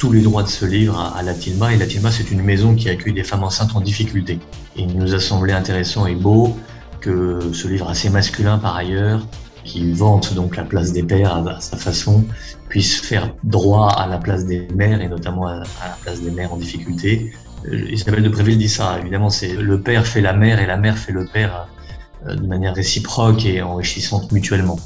tous 0.00 0.10
les 0.10 0.22
droits 0.22 0.42
de 0.42 0.48
ce 0.48 0.64
livre 0.64 0.98
à, 0.98 1.18
à 1.18 1.22
La 1.22 1.34
Tilma. 1.34 1.74
Et 1.74 1.76
La 1.76 1.86
Tilma, 1.86 2.10
c'est 2.10 2.30
une 2.30 2.42
maison 2.42 2.74
qui 2.74 2.88
accueille 2.88 3.12
des 3.12 3.22
femmes 3.22 3.44
enceintes 3.44 3.76
en 3.76 3.82
difficulté. 3.82 4.40
Il 4.74 4.96
nous 4.96 5.14
a 5.14 5.20
semblé 5.20 5.52
intéressant 5.52 6.06
et 6.06 6.14
beau 6.14 6.56
que 7.00 7.38
ce 7.52 7.68
livre 7.68 7.88
assez 7.88 8.08
masculin 8.08 8.58
par 8.58 8.76
ailleurs, 8.76 9.26
qui 9.62 9.92
vante 9.92 10.32
donc 10.34 10.56
la 10.56 10.64
place 10.64 10.92
des 10.92 11.02
pères 11.02 11.46
à, 11.46 11.60
sa 11.60 11.76
façon, 11.76 12.24
puisse 12.70 12.98
faire 12.98 13.34
droit 13.44 13.92
à 13.92 14.06
la 14.06 14.16
place 14.16 14.46
des 14.46 14.66
mères 14.74 15.02
et 15.02 15.08
notamment 15.08 15.46
à, 15.46 15.58
la 15.58 15.96
place 16.02 16.22
des 16.22 16.30
mères 16.30 16.52
en 16.52 16.56
difficulté. 16.56 17.32
Euh, 17.68 17.90
Isabelle 17.90 18.22
de 18.22 18.30
Préville 18.30 18.56
dit 18.56 18.70
ça, 18.70 18.98
évidemment, 19.00 19.28
c'est 19.28 19.52
le 19.52 19.82
père 19.82 20.06
fait 20.06 20.22
la 20.22 20.32
mère 20.32 20.60
et 20.60 20.66
la 20.66 20.78
mère 20.78 20.96
fait 20.96 21.12
le 21.12 21.26
père 21.26 21.68
euh, 22.26 22.36
de 22.36 22.46
manière 22.46 22.74
réciproque 22.74 23.44
et 23.44 23.60
enrichissante 23.60 24.32
mutuellement. 24.32 24.78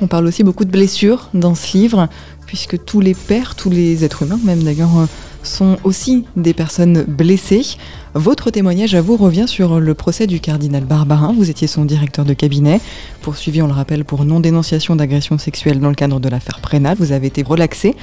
On 0.00 0.06
parle 0.06 0.26
aussi 0.26 0.42
beaucoup 0.42 0.64
de 0.64 0.70
blessures 0.70 1.28
dans 1.34 1.54
ce 1.54 1.76
livre, 1.76 2.08
puisque 2.46 2.82
tous 2.84 3.00
les 3.00 3.14
pères, 3.14 3.54
tous 3.54 3.70
les 3.70 4.04
êtres 4.04 4.22
humains 4.22 4.40
même 4.44 4.62
d'ailleurs, 4.62 4.98
euh, 4.98 5.06
sont 5.42 5.76
aussi 5.84 6.24
des 6.36 6.54
personnes 6.54 7.04
blessées. 7.06 7.76
Votre 8.14 8.50
témoignage 8.50 8.94
à 8.94 9.02
vous 9.02 9.16
revient 9.16 9.46
sur 9.46 9.80
le 9.80 9.94
procès 9.94 10.26
du 10.26 10.40
cardinal 10.40 10.84
Barbarin. 10.84 11.34
Vous 11.36 11.50
étiez 11.50 11.66
son 11.66 11.84
directeur 11.84 12.24
de 12.24 12.32
cabinet, 12.32 12.80
poursuivi, 13.20 13.60
on 13.60 13.66
le 13.66 13.72
rappelle, 13.72 14.04
pour 14.04 14.24
non-dénonciation 14.24 14.96
d'agression 14.96 15.38
sexuelle 15.38 15.80
dans 15.80 15.90
le 15.90 15.94
cadre 15.94 16.20
de 16.20 16.28
l'affaire 16.28 16.60
Prénat. 16.60 16.94
Vous 16.94 17.12
avez 17.12 17.26
été 17.26 17.42
relaxé. 17.42 17.94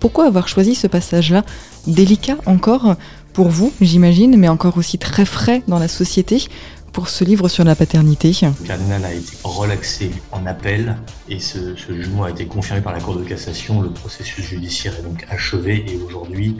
Pourquoi 0.00 0.26
avoir 0.26 0.48
choisi 0.48 0.74
ce 0.74 0.86
passage-là 0.86 1.44
Délicat 1.86 2.36
encore 2.46 2.96
pour 3.32 3.50
vous, 3.50 3.72
j'imagine, 3.80 4.36
mais 4.36 4.48
encore 4.48 4.78
aussi 4.78 4.98
très 4.98 5.24
frais 5.24 5.62
dans 5.68 5.78
la 5.78 5.86
société 5.86 6.48
pour 6.92 7.08
ce 7.08 7.24
livre 7.24 7.48
sur 7.48 7.64
la 7.64 7.74
paternité 7.74 8.32
Le 8.42 8.66
cardinal 8.66 9.04
a 9.04 9.12
été 9.12 9.36
relaxé 9.44 10.10
en 10.32 10.46
appel 10.46 10.96
et 11.28 11.38
ce, 11.38 11.76
jugement 11.76 12.24
a 12.24 12.30
été 12.30 12.46
confirmé 12.46 12.82
par 12.82 12.92
la 12.92 13.00
Cour 13.00 13.16
de 13.16 13.24
cassation. 13.24 13.80
Le 13.80 13.90
processus 13.90 14.44
judiciaire 14.44 14.94
est 14.98 15.02
donc 15.02 15.24
achevé 15.30 15.84
et 15.88 15.96
aujourd'hui, 15.96 16.58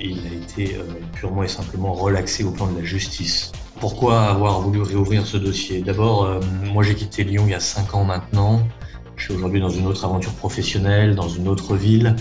il 0.00 0.18
a 0.26 0.34
été 0.34 0.76
euh, 0.76 0.82
purement 1.12 1.42
et 1.42 1.48
simplement 1.48 1.92
relaxé 1.92 2.44
au 2.44 2.50
plan 2.50 2.66
de 2.66 2.78
la 2.78 2.84
justice. 2.84 3.52
Pourquoi 3.80 4.22
avoir 4.22 4.60
voulu 4.60 4.82
réouvrir 4.82 5.26
ce 5.26 5.36
dossier? 5.36 5.80
D'abord, 5.82 6.24
euh, 6.24 6.40
moi 6.72 6.82
j'ai 6.82 6.94
quitté 6.94 7.24
Lyon 7.24 7.44
il 7.46 7.52
y 7.52 7.54
a 7.54 7.60
5 7.60 7.94
ans 7.94 8.04
maintenant. 8.04 8.66
Je 9.16 9.24
suis 9.24 9.34
aujourd'hui 9.34 9.60
dans 9.60 9.70
une 9.70 9.86
autre 9.86 10.04
aventure 10.04 10.32
professionnelle, 10.32 11.14
dans 11.14 11.28
une 11.28 11.48
autre 11.48 11.76
ville. 11.76 12.16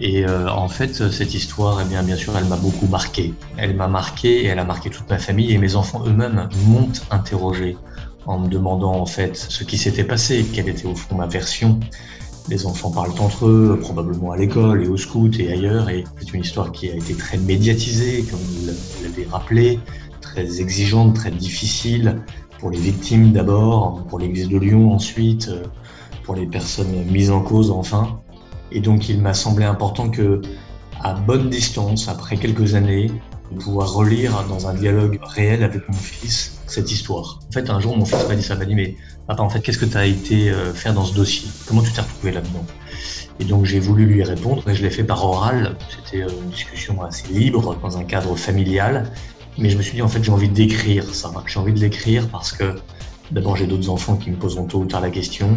Et 0.00 0.24
euh, 0.24 0.48
en 0.48 0.68
fait, 0.68 1.10
cette 1.10 1.34
histoire, 1.34 1.80
eh 1.80 1.84
bien, 1.84 2.02
bien 2.02 2.16
sûr, 2.16 2.36
elle 2.36 2.44
m'a 2.44 2.56
beaucoup 2.56 2.86
marqué. 2.86 3.34
Elle 3.56 3.74
m'a 3.74 3.88
marqué 3.88 4.44
et 4.44 4.46
elle 4.46 4.60
a 4.60 4.64
marqué 4.64 4.90
toute 4.90 5.10
ma 5.10 5.18
famille 5.18 5.52
et 5.52 5.58
mes 5.58 5.74
enfants 5.74 6.04
eux-mêmes 6.06 6.48
m'ont 6.66 6.90
interrogé 7.10 7.76
en 8.26 8.38
me 8.38 8.48
demandant 8.48 8.94
en 8.94 9.06
fait 9.06 9.36
ce 9.36 9.64
qui 9.64 9.78
s'était 9.78 10.04
passé, 10.04 10.46
quelle 10.52 10.68
était 10.68 10.86
au 10.86 10.94
fond 10.94 11.16
ma 11.16 11.26
version. 11.26 11.80
Les 12.48 12.66
enfants 12.66 12.90
parlent 12.90 13.12
entre 13.18 13.46
eux, 13.46 13.78
probablement 13.80 14.32
à 14.32 14.36
l'école 14.36 14.84
et 14.84 14.88
au 14.88 14.96
scout 14.96 15.38
et 15.40 15.50
ailleurs, 15.52 15.90
et 15.90 16.04
c'est 16.18 16.32
une 16.32 16.42
histoire 16.42 16.72
qui 16.72 16.90
a 16.90 16.94
été 16.94 17.14
très 17.14 17.36
médiatisée, 17.36 18.24
comme 18.30 18.38
vous 18.38 18.66
l'avez 19.02 19.26
rappelé, 19.30 19.80
très 20.20 20.60
exigeante, 20.60 21.14
très 21.14 21.30
difficile 21.30 22.22
pour 22.58 22.70
les 22.70 22.78
victimes 22.78 23.32
d'abord, 23.32 24.04
pour 24.08 24.18
l'Église 24.18 24.48
de 24.48 24.58
Lyon 24.58 24.92
ensuite, 24.92 25.50
pour 26.22 26.36
les 26.36 26.46
personnes 26.46 27.04
mises 27.10 27.30
en 27.30 27.40
cause 27.40 27.70
enfin. 27.70 28.20
Et 28.72 28.80
donc 28.80 29.08
il 29.08 29.20
m'a 29.20 29.34
semblé 29.34 29.64
important 29.64 30.10
que, 30.10 30.40
à 31.02 31.14
bonne 31.14 31.48
distance, 31.50 32.08
après 32.08 32.36
quelques 32.36 32.74
années, 32.74 33.10
de 33.52 33.58
pouvoir 33.58 33.92
relire 33.92 34.44
dans 34.48 34.66
un 34.66 34.74
dialogue 34.74 35.18
réel 35.22 35.62
avec 35.62 35.88
mon 35.88 35.96
fils 35.96 36.58
cette 36.66 36.90
histoire. 36.90 37.40
En 37.48 37.52
fait, 37.52 37.70
un 37.70 37.80
jour, 37.80 37.96
mon 37.96 38.04
fils 38.04 38.28
m'a 38.28 38.34
dit 38.34 38.42
ça, 38.42 38.56
m'a 38.56 38.64
dit, 38.64 38.74
mais 38.74 38.96
papa, 39.26 39.42
en 39.42 39.48
fait, 39.48 39.60
qu'est-ce 39.60 39.78
que 39.78 39.86
tu 39.86 39.96
as 39.96 40.06
été 40.06 40.50
euh, 40.50 40.72
faire 40.74 40.92
dans 40.92 41.04
ce 41.04 41.14
dossier? 41.14 41.48
Comment 41.66 41.82
tu 41.82 41.92
t'es 41.92 42.02
retrouvé 42.02 42.32
là-dedans? 42.32 42.64
Et 43.40 43.44
donc, 43.44 43.64
j'ai 43.64 43.80
voulu 43.80 44.04
lui 44.04 44.22
répondre 44.22 44.68
et 44.68 44.74
je 44.74 44.82
l'ai 44.82 44.90
fait 44.90 45.04
par 45.04 45.24
oral. 45.24 45.76
C'était 45.88 46.24
euh, 46.24 46.28
une 46.42 46.50
discussion 46.50 47.02
assez 47.02 47.32
libre, 47.32 47.76
dans 47.82 47.96
un 47.96 48.04
cadre 48.04 48.36
familial. 48.36 49.10
Mais 49.56 49.70
je 49.70 49.78
me 49.78 49.82
suis 49.82 49.94
dit, 49.94 50.02
en 50.02 50.08
fait, 50.08 50.22
j'ai 50.22 50.32
envie 50.32 50.48
d'écrire 50.48 51.14
ça. 51.14 51.32
J'ai 51.46 51.58
envie 51.58 51.72
de 51.72 51.80
l'écrire 51.80 52.28
parce 52.28 52.52
que 52.52 52.76
D'abord, 53.30 53.56
j'ai 53.56 53.66
d'autres 53.66 53.90
enfants 53.90 54.16
qui 54.16 54.30
me 54.30 54.36
poseront 54.36 54.64
tôt 54.64 54.78
ou 54.78 54.86
tard 54.86 55.00
la 55.00 55.10
question, 55.10 55.56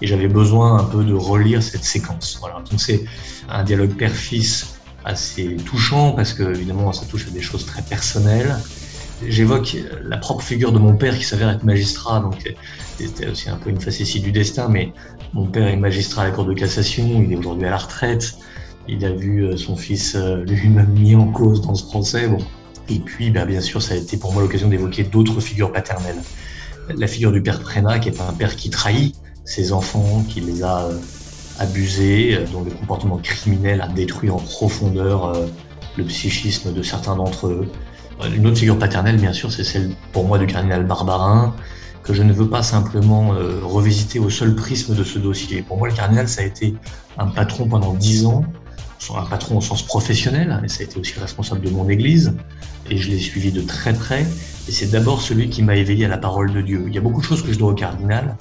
et 0.00 0.06
j'avais 0.06 0.28
besoin 0.28 0.78
un 0.78 0.84
peu 0.84 1.04
de 1.04 1.14
relire 1.14 1.62
cette 1.62 1.84
séquence. 1.84 2.38
Voilà. 2.40 2.62
Donc 2.70 2.80
c'est 2.80 3.04
un 3.48 3.62
dialogue 3.62 3.94
père-fils 3.96 4.74
assez 5.04 5.56
touchant 5.56 6.12
parce 6.12 6.32
que 6.32 6.42
évidemment 6.44 6.92
ça 6.92 7.04
touche 7.06 7.26
à 7.26 7.30
des 7.30 7.40
choses 7.40 7.66
très 7.66 7.82
personnelles, 7.82 8.56
j'évoque 9.26 9.76
la 10.04 10.16
propre 10.16 10.42
figure 10.42 10.72
de 10.72 10.78
mon 10.78 10.94
père 10.94 11.16
qui 11.18 11.24
s'avère 11.24 11.50
être 11.50 11.64
magistrat, 11.64 12.20
donc 12.20 12.54
c'était 12.98 13.28
aussi 13.28 13.50
un 13.50 13.56
peu 13.56 13.70
une 13.70 13.80
facétie 13.80 14.20
du 14.20 14.30
destin, 14.30 14.68
mais 14.68 14.92
mon 15.32 15.46
père 15.46 15.66
est 15.66 15.76
magistrat 15.76 16.22
à 16.22 16.24
la 16.26 16.30
Cour 16.30 16.44
de 16.44 16.54
cassation, 16.54 17.22
il 17.22 17.32
est 17.32 17.36
aujourd'hui 17.36 17.66
à 17.66 17.70
la 17.70 17.78
retraite, 17.78 18.36
il 18.88 19.04
a 19.04 19.12
vu 19.12 19.44
euh, 19.44 19.56
son 19.56 19.76
fils 19.76 20.14
euh, 20.14 20.44
lui-même 20.46 20.92
mis 20.92 21.14
en 21.14 21.28
cause 21.28 21.62
dans 21.62 21.74
ce 21.74 21.84
procès. 21.84 22.28
Et 22.88 22.98
puis, 22.98 23.30
bah, 23.30 23.44
bien 23.44 23.60
sûr, 23.60 23.80
ça 23.80 23.94
a 23.94 23.96
été 23.96 24.16
pour 24.16 24.32
moi 24.32 24.42
l'occasion 24.42 24.68
d'évoquer 24.68 25.04
d'autres 25.04 25.40
figures 25.40 25.72
paternelles. 25.72 26.20
La 26.96 27.06
figure 27.06 27.32
du 27.32 27.42
père 27.42 27.60
Prénat, 27.60 27.98
qui 27.98 28.08
est 28.08 28.20
un 28.20 28.32
père 28.32 28.56
qui 28.56 28.70
trahit 28.70 29.14
ses 29.44 29.72
enfants, 29.72 30.24
qui 30.28 30.40
les 30.40 30.62
a 30.62 30.82
euh, 30.82 30.98
abusés, 31.58 32.38
dont 32.52 32.62
le 32.62 32.70
comportement 32.70 33.18
criminel 33.18 33.80
a 33.80 33.88
détruit 33.88 34.30
en 34.30 34.36
profondeur 34.36 35.34
le 35.96 36.04
psychisme 36.04 36.72
de 36.72 36.82
certains 36.82 37.16
d'entre 37.16 37.48
eux. 37.48 37.68
Une 38.34 38.46
autre 38.46 38.58
figure 38.58 38.78
paternelle, 38.78 39.16
bien 39.16 39.32
sûr, 39.32 39.52
c'est 39.52 39.64
celle 39.64 39.90
pour 40.12 40.24
moi 40.24 40.38
du 40.38 40.46
cardinal 40.46 40.86
Barbarin, 40.86 41.54
que 42.02 42.14
je 42.14 42.22
ne 42.22 42.32
veux 42.32 42.48
pas 42.48 42.62
simplement 42.62 43.34
revisiter 43.62 44.18
au 44.18 44.30
seul 44.30 44.54
prisme 44.54 44.94
de 44.94 45.04
ce 45.04 45.18
dossier. 45.18 45.62
Pour 45.62 45.78
moi, 45.78 45.88
le 45.88 45.94
cardinal, 45.94 46.28
ça 46.28 46.42
a 46.42 46.44
été 46.44 46.74
un 47.18 47.26
patron 47.26 47.66
pendant 47.66 47.94
dix 47.94 48.26
ans, 48.26 48.44
un 49.16 49.26
patron 49.26 49.58
au 49.58 49.60
sens 49.60 49.82
professionnel, 49.82 50.60
et 50.64 50.68
ça 50.68 50.80
a 50.80 50.84
été 50.84 50.98
aussi 50.98 51.18
responsable 51.18 51.60
de 51.60 51.70
mon 51.70 51.88
église, 51.88 52.34
et 52.88 52.96
je 52.96 53.10
l'ai 53.10 53.18
suivi 53.18 53.52
de 53.52 53.60
très 53.60 53.92
près. 53.92 54.26
Et 54.68 54.72
c'est 54.72 54.90
d'abord 54.90 55.20
celui 55.20 55.48
qui 55.50 55.62
m'a 55.62 55.76
éveillé 55.76 56.04
à 56.04 56.08
la 56.08 56.18
parole 56.18 56.52
de 56.52 56.60
Dieu. 56.60 56.84
Il 56.86 56.94
y 56.94 56.98
a 56.98 57.00
beaucoup 57.00 57.20
de 57.20 57.26
choses 57.26 57.42
que 57.42 57.52
je 57.52 57.58
dois 57.58 57.72
au 57.72 57.74
cardinal, 57.74 58.36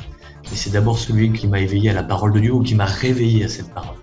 mais 0.49 0.55
c'est 0.55 0.71
d'abord 0.71 0.99
celui 0.99 1.31
qui 1.33 1.47
m'a 1.47 1.59
éveillé 1.59 1.89
à 1.89 1.93
la 1.93 2.03
parole 2.03 2.33
de 2.33 2.39
Dieu 2.39 2.53
ou 2.53 2.61
qui 2.61 2.75
m'a 2.75 2.85
réveillé 2.85 3.45
à 3.45 3.47
cette 3.47 3.73
parole. 3.73 3.97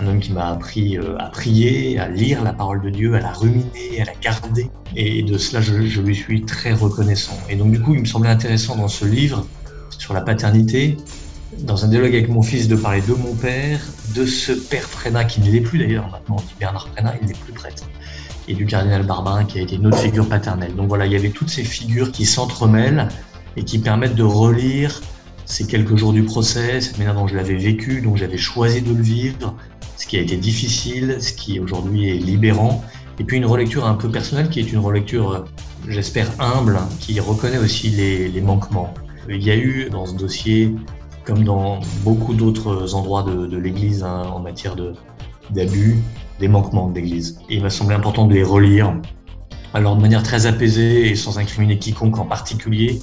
Un 0.00 0.06
homme 0.06 0.20
qui 0.20 0.32
m'a 0.32 0.50
appris 0.50 0.96
euh, 0.96 1.16
à 1.18 1.28
prier, 1.28 1.98
à 1.98 2.08
lire 2.08 2.44
la 2.44 2.52
parole 2.52 2.80
de 2.80 2.90
Dieu, 2.90 3.14
à 3.14 3.20
la 3.20 3.32
ruminer, 3.32 4.00
à 4.00 4.04
la 4.04 4.14
garder. 4.20 4.70
Et 4.94 5.22
de 5.22 5.38
cela, 5.38 5.60
je, 5.60 6.00
lui 6.00 6.14
suis 6.14 6.42
très 6.42 6.72
reconnaissant. 6.72 7.36
Et 7.48 7.56
donc, 7.56 7.72
du 7.72 7.80
coup, 7.80 7.94
il 7.94 8.00
me 8.00 8.06
semblait 8.06 8.30
intéressant 8.30 8.76
dans 8.76 8.88
ce 8.88 9.04
livre 9.04 9.46
sur 9.98 10.14
la 10.14 10.20
paternité 10.20 10.96
dans 11.60 11.84
un 11.84 11.88
dialogue 11.88 12.14
avec 12.14 12.28
mon 12.28 12.42
fils, 12.42 12.68
de 12.68 12.76
parler 12.76 13.00
de 13.00 13.14
mon 13.14 13.34
père, 13.34 13.80
de 14.14 14.26
ce 14.26 14.52
père 14.52 14.88
Prénat, 14.88 15.24
qui 15.24 15.40
ne 15.40 15.50
l'est 15.50 15.60
plus 15.60 15.78
d'ailleurs, 15.78 16.08
maintenant 16.10 16.36
Bernard 16.60 16.88
Prénat, 16.88 17.14
il 17.20 17.28
n'est 17.28 17.34
plus 17.34 17.52
prêtre, 17.52 17.84
et 18.48 18.54
du 18.54 18.66
cardinal 18.66 19.04
Barbarin, 19.04 19.44
qui 19.44 19.58
a 19.58 19.62
été 19.62 19.76
une 19.76 19.86
autre 19.86 19.98
figure 19.98 20.28
paternelle. 20.28 20.74
Donc 20.74 20.88
voilà, 20.88 21.06
il 21.06 21.12
y 21.12 21.16
avait 21.16 21.30
toutes 21.30 21.50
ces 21.50 21.64
figures 21.64 22.10
qui 22.10 22.24
s'entremêlent 22.24 23.08
et 23.56 23.64
qui 23.64 23.78
permettent 23.78 24.14
de 24.14 24.22
relire 24.22 25.00
ces 25.44 25.66
quelques 25.66 25.96
jours 25.96 26.12
du 26.12 26.22
procès, 26.22 26.80
cette 26.80 26.98
manière 26.98 27.14
dont 27.14 27.26
je 27.26 27.36
l'avais 27.36 27.56
vécu, 27.56 28.00
dont 28.00 28.16
j'avais 28.16 28.36
choisi 28.36 28.82
de 28.82 28.92
le 28.92 29.02
vivre, 29.02 29.54
ce 29.96 30.06
qui 30.06 30.16
a 30.18 30.20
été 30.20 30.36
difficile, 30.36 31.16
ce 31.20 31.32
qui 31.32 31.60
aujourd'hui 31.60 32.10
est 32.10 32.18
libérant, 32.18 32.84
et 33.18 33.24
puis 33.24 33.36
une 33.36 33.46
relecture 33.46 33.86
un 33.86 33.94
peu 33.94 34.10
personnelle 34.10 34.48
qui 34.48 34.60
est 34.60 34.72
une 34.72 34.78
relecture, 34.78 35.46
j'espère, 35.88 36.30
humble, 36.38 36.78
qui 37.00 37.18
reconnaît 37.20 37.58
aussi 37.58 37.88
les, 37.90 38.28
les 38.28 38.40
manquements. 38.40 38.94
Il 39.28 39.42
y 39.42 39.50
a 39.50 39.56
eu 39.56 39.88
dans 39.90 40.06
ce 40.06 40.14
dossier 40.14 40.74
comme 41.28 41.44
dans 41.44 41.80
beaucoup 42.04 42.32
d'autres 42.32 42.94
endroits 42.94 43.22
de, 43.22 43.56
l'Église 43.58 44.02
hein, 44.02 44.22
en 44.32 44.38
matière 44.38 44.74
d'abus, 45.50 45.98
des 46.40 46.48
manquements 46.48 46.88
de 46.88 46.94
l'Église. 46.94 47.38
Il 47.48 47.62
m'a 47.62 47.70
semblé 47.70 47.94
important 47.94 48.26
de 48.26 48.34
les 48.34 48.42
relire, 48.42 48.94
alors 49.74 49.96
de 49.96 50.02
manière 50.02 50.22
très 50.22 50.46
apaisée 50.46 51.08
et 51.08 51.16
sans 51.16 51.38
incriminer 51.38 51.78
quiconque 51.78 52.18
en 52.18 52.24
particulier, 52.24 53.00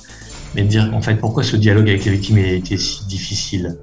mais 0.55 0.63
de 0.63 0.67
dire 0.67 0.89
en 0.93 1.01
fait 1.01 1.15
pourquoi 1.15 1.43
ce 1.43 1.55
dialogue 1.55 1.89
avec 1.89 2.05
les 2.05 2.11
victimes 2.11 2.37
a 2.37 2.47
été 2.47 2.77
si 2.77 3.05
difficile? 3.05 3.77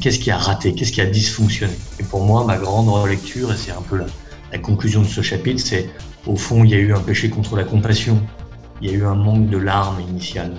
Qu'est-ce 0.00 0.18
qui 0.18 0.30
a 0.30 0.38
raté? 0.38 0.74
Qu'est-ce 0.74 0.92
qui 0.92 1.00
a 1.00 1.06
dysfonctionné? 1.06 1.74
Et 2.00 2.04
pour 2.04 2.24
moi, 2.24 2.44
ma 2.44 2.56
grande 2.56 2.88
relecture, 2.88 3.52
et 3.52 3.56
c'est 3.56 3.72
un 3.72 3.82
peu 3.82 3.98
la, 3.98 4.06
la 4.52 4.58
conclusion 4.58 5.02
de 5.02 5.06
ce 5.06 5.20
chapitre, 5.20 5.60
c'est 5.62 5.90
au 6.26 6.36
fond, 6.36 6.64
il 6.64 6.70
y 6.70 6.74
a 6.74 6.78
eu 6.78 6.94
un 6.94 7.00
péché 7.00 7.28
contre 7.28 7.56
la 7.56 7.64
compassion. 7.64 8.18
Il 8.80 8.90
y 8.90 8.94
a 8.94 8.96
eu 8.96 9.04
un 9.04 9.14
manque 9.14 9.50
de 9.50 9.58
larmes 9.58 10.00
initiales. 10.08 10.54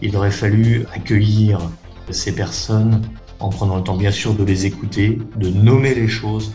Il 0.00 0.16
aurait 0.16 0.30
fallu 0.30 0.86
accueillir 0.94 1.60
ces 2.10 2.34
personnes 2.34 3.02
en 3.40 3.50
prenant 3.50 3.76
le 3.76 3.82
temps 3.82 3.96
bien 3.96 4.10
sûr 4.10 4.34
de 4.34 4.44
les 4.44 4.66
écouter, 4.66 5.18
de 5.36 5.48
nommer 5.48 5.94
les 5.94 6.08
choses 6.08 6.52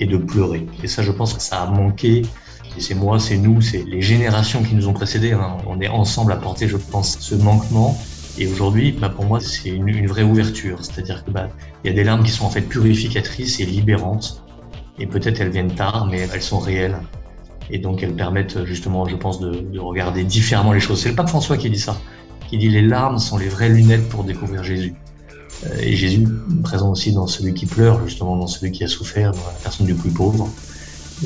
et 0.00 0.06
de 0.06 0.16
pleurer. 0.16 0.66
Et 0.82 0.88
ça, 0.88 1.02
je 1.02 1.12
pense 1.12 1.34
que 1.34 1.42
ça 1.42 1.62
a 1.62 1.66
manqué. 1.66 2.22
Et 2.76 2.80
c'est 2.80 2.94
moi, 2.94 3.18
c'est 3.18 3.38
nous, 3.38 3.60
c'est 3.60 3.84
les 3.84 4.00
générations 4.00 4.62
qui 4.62 4.74
nous 4.74 4.88
ont 4.88 4.92
précédés. 4.92 5.32
Hein. 5.32 5.56
On 5.66 5.80
est 5.80 5.88
ensemble 5.88 6.32
à 6.32 6.36
porter, 6.36 6.68
je 6.68 6.76
pense, 6.76 7.18
ce 7.18 7.34
manquement. 7.34 7.98
Et 8.38 8.46
aujourd'hui, 8.46 8.92
bah, 8.92 9.08
pour 9.08 9.24
moi, 9.24 9.40
c'est 9.40 9.70
une, 9.70 10.06
vraie 10.06 10.22
ouverture. 10.22 10.78
C'est-à-dire 10.84 11.24
que 11.24 11.30
bah, 11.30 11.48
y 11.84 11.88
a 11.88 11.92
des 11.92 12.04
larmes 12.04 12.22
qui 12.22 12.30
sont 12.30 12.44
en 12.44 12.50
fait 12.50 12.62
purificatrices 12.62 13.60
et 13.60 13.64
libérantes. 13.64 14.44
Et 14.98 15.06
peut-être 15.06 15.40
elles 15.40 15.50
viennent 15.50 15.74
tard, 15.74 16.06
mais 16.10 16.28
elles 16.32 16.42
sont 16.42 16.58
réelles. 16.58 16.98
Et 17.70 17.78
donc 17.78 18.02
elles 18.02 18.14
permettent 18.14 18.64
justement, 18.64 19.06
je 19.06 19.16
pense, 19.16 19.40
de 19.40 19.78
regarder 19.78 20.24
différemment 20.24 20.72
les 20.72 20.80
choses. 20.80 21.00
C'est 21.00 21.10
le 21.10 21.14
pape 21.14 21.28
François 21.28 21.56
qui 21.56 21.70
dit 21.70 21.78
ça 21.78 21.96
qui 22.48 22.56
dit 22.56 22.68
les 22.68 22.82
larmes 22.82 23.18
sont 23.18 23.36
les 23.36 23.48
vraies 23.48 23.68
lunettes 23.68 24.08
pour 24.08 24.24
découvrir 24.24 24.64
Jésus. 24.64 24.94
Euh, 25.66 25.76
et 25.80 25.96
Jésus 25.96 26.26
présent 26.62 26.90
aussi 26.90 27.12
dans 27.12 27.26
celui 27.26 27.54
qui 27.54 27.66
pleure, 27.66 28.06
justement 28.06 28.36
dans 28.36 28.46
celui 28.46 28.72
qui 28.72 28.84
a 28.84 28.88
souffert, 28.88 29.32
dans 29.32 29.38
la 29.38 29.58
personne 29.62 29.86
du 29.86 29.94
plus 29.94 30.10
pauvre. 30.10 30.48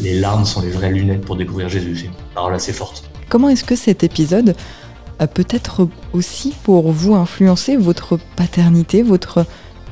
Les 0.00 0.18
larmes 0.18 0.44
sont 0.44 0.62
les 0.62 0.70
vraies 0.70 0.90
lunettes 0.90 1.22
pour 1.22 1.36
découvrir 1.36 1.68
Jésus. 1.68 1.96
C'est 1.96 2.06
une 2.06 2.12
parole 2.34 2.54
assez 2.54 2.72
forte. 2.72 3.04
Comment 3.28 3.48
est-ce 3.48 3.64
que 3.64 3.76
cet 3.76 4.04
épisode 4.04 4.54
a 5.18 5.26
peut-être 5.26 5.88
aussi 6.12 6.54
pour 6.62 6.92
vous 6.92 7.14
influencé 7.14 7.76
votre 7.76 8.18
paternité, 8.36 9.02
votre 9.02 9.44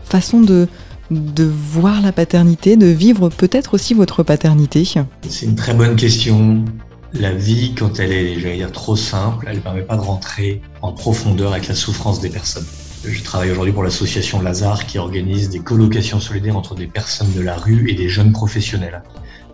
façon 0.05 0.41
de, 0.41 0.69
de 1.11 1.45
voir 1.45 2.01
la 2.01 2.13
paternité, 2.13 2.77
de 2.77 2.87
vivre 2.87 3.29
peut-être 3.29 3.75
aussi 3.75 3.93
votre 3.93 4.23
paternité? 4.23 4.85
C'est 5.29 5.47
une 5.47 5.55
très 5.55 5.75
bonne 5.75 5.97
question 5.97 6.65
la 7.13 7.33
vie, 7.33 7.75
quand 7.77 7.99
elle 7.99 8.13
est, 8.13 8.39
j'allais 8.39 8.57
dire, 8.57 8.73
trop 8.73 8.97
simple, 8.97 9.47
elle 9.49 9.57
ne 9.57 9.61
permet 9.61 9.83
pas 9.83 9.97
de 9.97 10.01
rentrer 10.01 10.63
en 10.83 10.93
profondeur 10.93 11.53
avec 11.53 11.69
la 11.69 11.75
souffrance 11.75 12.21
des 12.21 12.31
personnes. 12.31 12.67
Je 13.03 13.23
travaille 13.23 13.51
aujourd'hui 13.51 13.73
pour 13.73 13.83
l'association 13.83 14.43
Lazare 14.43 14.85
qui 14.85 14.99
organise 14.99 15.49
des 15.49 15.61
colocations 15.61 16.21
solidaires 16.21 16.59
entre 16.59 16.75
des 16.75 16.87
personnes 16.87 17.33
de 17.33 17.41
la 17.41 17.57
rue 17.57 17.89
et 17.89 17.95
des 17.95 18.11
jeunes 18.11 18.33
professionnels. 18.33 19.03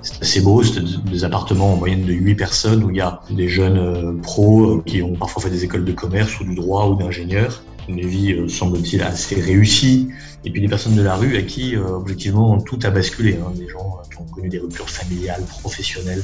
C'est 0.03 0.21
assez 0.21 0.41
beau, 0.41 0.65
c'est 0.65 0.83
des 0.83 1.25
appartements 1.25 1.75
en 1.75 1.77
moyenne 1.77 2.05
de 2.05 2.13
8 2.13 2.35
personnes 2.35 2.83
où 2.83 2.91
il 2.91 2.97
y 2.97 3.01
a 3.01 3.21
des 3.31 3.49
jeunes 3.49 3.79
euh, 3.79 4.13
pros 4.21 4.79
euh, 4.79 4.83
qui 4.85 5.01
ont 5.01 5.15
parfois 5.15 5.43
fait 5.43 5.51
des 5.51 5.63
écoles 5.63 5.85
de 5.85 5.93
commerce 5.93 6.41
ou 6.41 6.45
du 6.45 6.57
droit 6.57 6.89
ou 6.89 6.97
d'ingénieur. 6.97 7.63
Une 7.89 8.05
vie, 8.05 8.33
euh, 8.33 8.49
semble-t-il, 8.49 9.01
assez 9.03 9.41
réussie. 9.41 10.09
Et 10.45 10.51
puis 10.51 10.61
des 10.61 10.69
personnes 10.69 10.97
de 10.97 11.03
la 11.03 11.15
rue 11.15 11.37
à 11.37 11.43
qui, 11.43 11.77
objectivement, 11.77 12.61
tout 12.61 12.81
a 12.83 12.91
basculé. 12.91 13.39
Hein. 13.41 13.53
Des 13.55 13.69
gens 13.69 14.01
qui 14.11 14.21
ont 14.21 14.27
connu 14.27 14.49
des 14.49 14.59
ruptures 14.59 14.91
familiales, 14.91 15.43
professionnelles, 15.61 16.23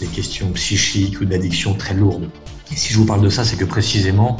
des 0.00 0.06
questions 0.06 0.50
psychiques 0.52 1.20
ou 1.20 1.24
d'addiction 1.24 1.74
très 1.74 1.94
lourdes. 1.94 2.30
Et 2.72 2.76
si 2.76 2.92
je 2.92 2.98
vous 2.98 3.04
parle 3.04 3.22
de 3.22 3.30
ça, 3.30 3.44
c'est 3.44 3.56
que 3.56 3.64
précisément, 3.64 4.36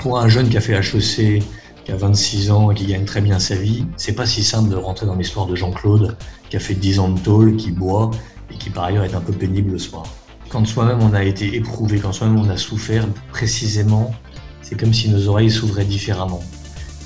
pour 0.00 0.18
un 0.18 0.28
jeune 0.28 0.48
qui 0.48 0.56
a 0.56 0.60
fait 0.60 0.74
HEC, 0.74 1.42
qui 1.84 1.92
a 1.92 1.96
26 1.96 2.50
ans 2.50 2.70
et 2.70 2.74
qui 2.74 2.86
gagne 2.86 3.04
très 3.04 3.20
bien 3.20 3.38
sa 3.38 3.54
vie, 3.54 3.86
c'est 3.96 4.14
pas 4.14 4.26
si 4.26 4.42
simple 4.42 4.70
de 4.70 4.76
rentrer 4.76 5.06
dans 5.06 5.16
l'histoire 5.16 5.46
de 5.46 5.54
Jean-Claude, 5.54 6.16
qui 6.48 6.56
a 6.56 6.60
fait 6.60 6.74
10 6.74 6.98
ans 7.00 7.08
de 7.08 7.18
tôle, 7.18 7.56
qui 7.56 7.70
boit 7.70 8.10
et 8.50 8.54
qui 8.54 8.70
par 8.70 8.84
ailleurs 8.84 9.04
est 9.04 9.14
un 9.14 9.20
peu 9.20 9.32
pénible 9.32 9.72
le 9.72 9.78
soir. 9.78 10.04
Quand 10.48 10.64
soi-même 10.66 11.00
on 11.00 11.14
a 11.14 11.24
été 11.24 11.56
éprouvé, 11.56 11.98
quand 11.98 12.12
soi-même 12.12 12.38
on 12.38 12.48
a 12.48 12.56
souffert, 12.56 13.06
précisément, 13.30 14.14
c'est 14.60 14.78
comme 14.78 14.92
si 14.92 15.08
nos 15.08 15.28
oreilles 15.28 15.50
s'ouvraient 15.50 15.84
différemment. 15.84 16.42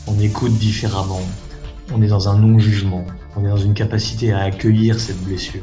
On 0.06 0.18
écoute 0.20 0.52
différemment. 0.52 1.22
On 1.92 2.02
est 2.02 2.08
dans 2.08 2.28
un 2.28 2.38
non-jugement. 2.38 3.04
On 3.36 3.44
est 3.44 3.48
dans 3.48 3.56
une 3.56 3.74
capacité 3.74 4.32
à 4.32 4.40
accueillir 4.40 4.98
cette 4.98 5.22
blessure 5.22 5.62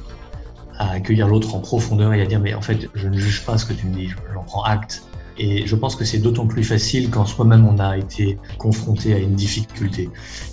à 0.78 0.92
accueillir 0.92 1.28
l'autre 1.28 1.56
en 1.56 1.60
profondeur 1.60 2.14
et 2.14 2.22
à 2.22 2.26
dire 2.26 2.40
mais 2.40 2.54
en 2.54 2.62
fait 2.62 2.90
je 2.94 3.08
ne 3.08 3.18
juge 3.18 3.46
pas 3.46 3.58
ce 3.58 3.66
que 3.66 3.74
tu 3.74 3.88
me 3.88 3.96
dis, 3.96 4.10
j'en 4.34 4.44
prends 4.44 4.64
acte. 4.64 5.04
Et 5.38 5.66
je 5.66 5.76
pense 5.76 5.96
que 5.96 6.06
c'est 6.06 6.20
d'autant 6.20 6.46
plus 6.46 6.64
facile 6.64 7.10
quand 7.10 7.26
soi-même 7.26 7.66
on 7.66 7.80
a 7.80 7.98
été 7.98 8.38
confronté 8.58 9.14
à 9.14 9.18
une 9.18 9.34
difficulté. 9.34 10.10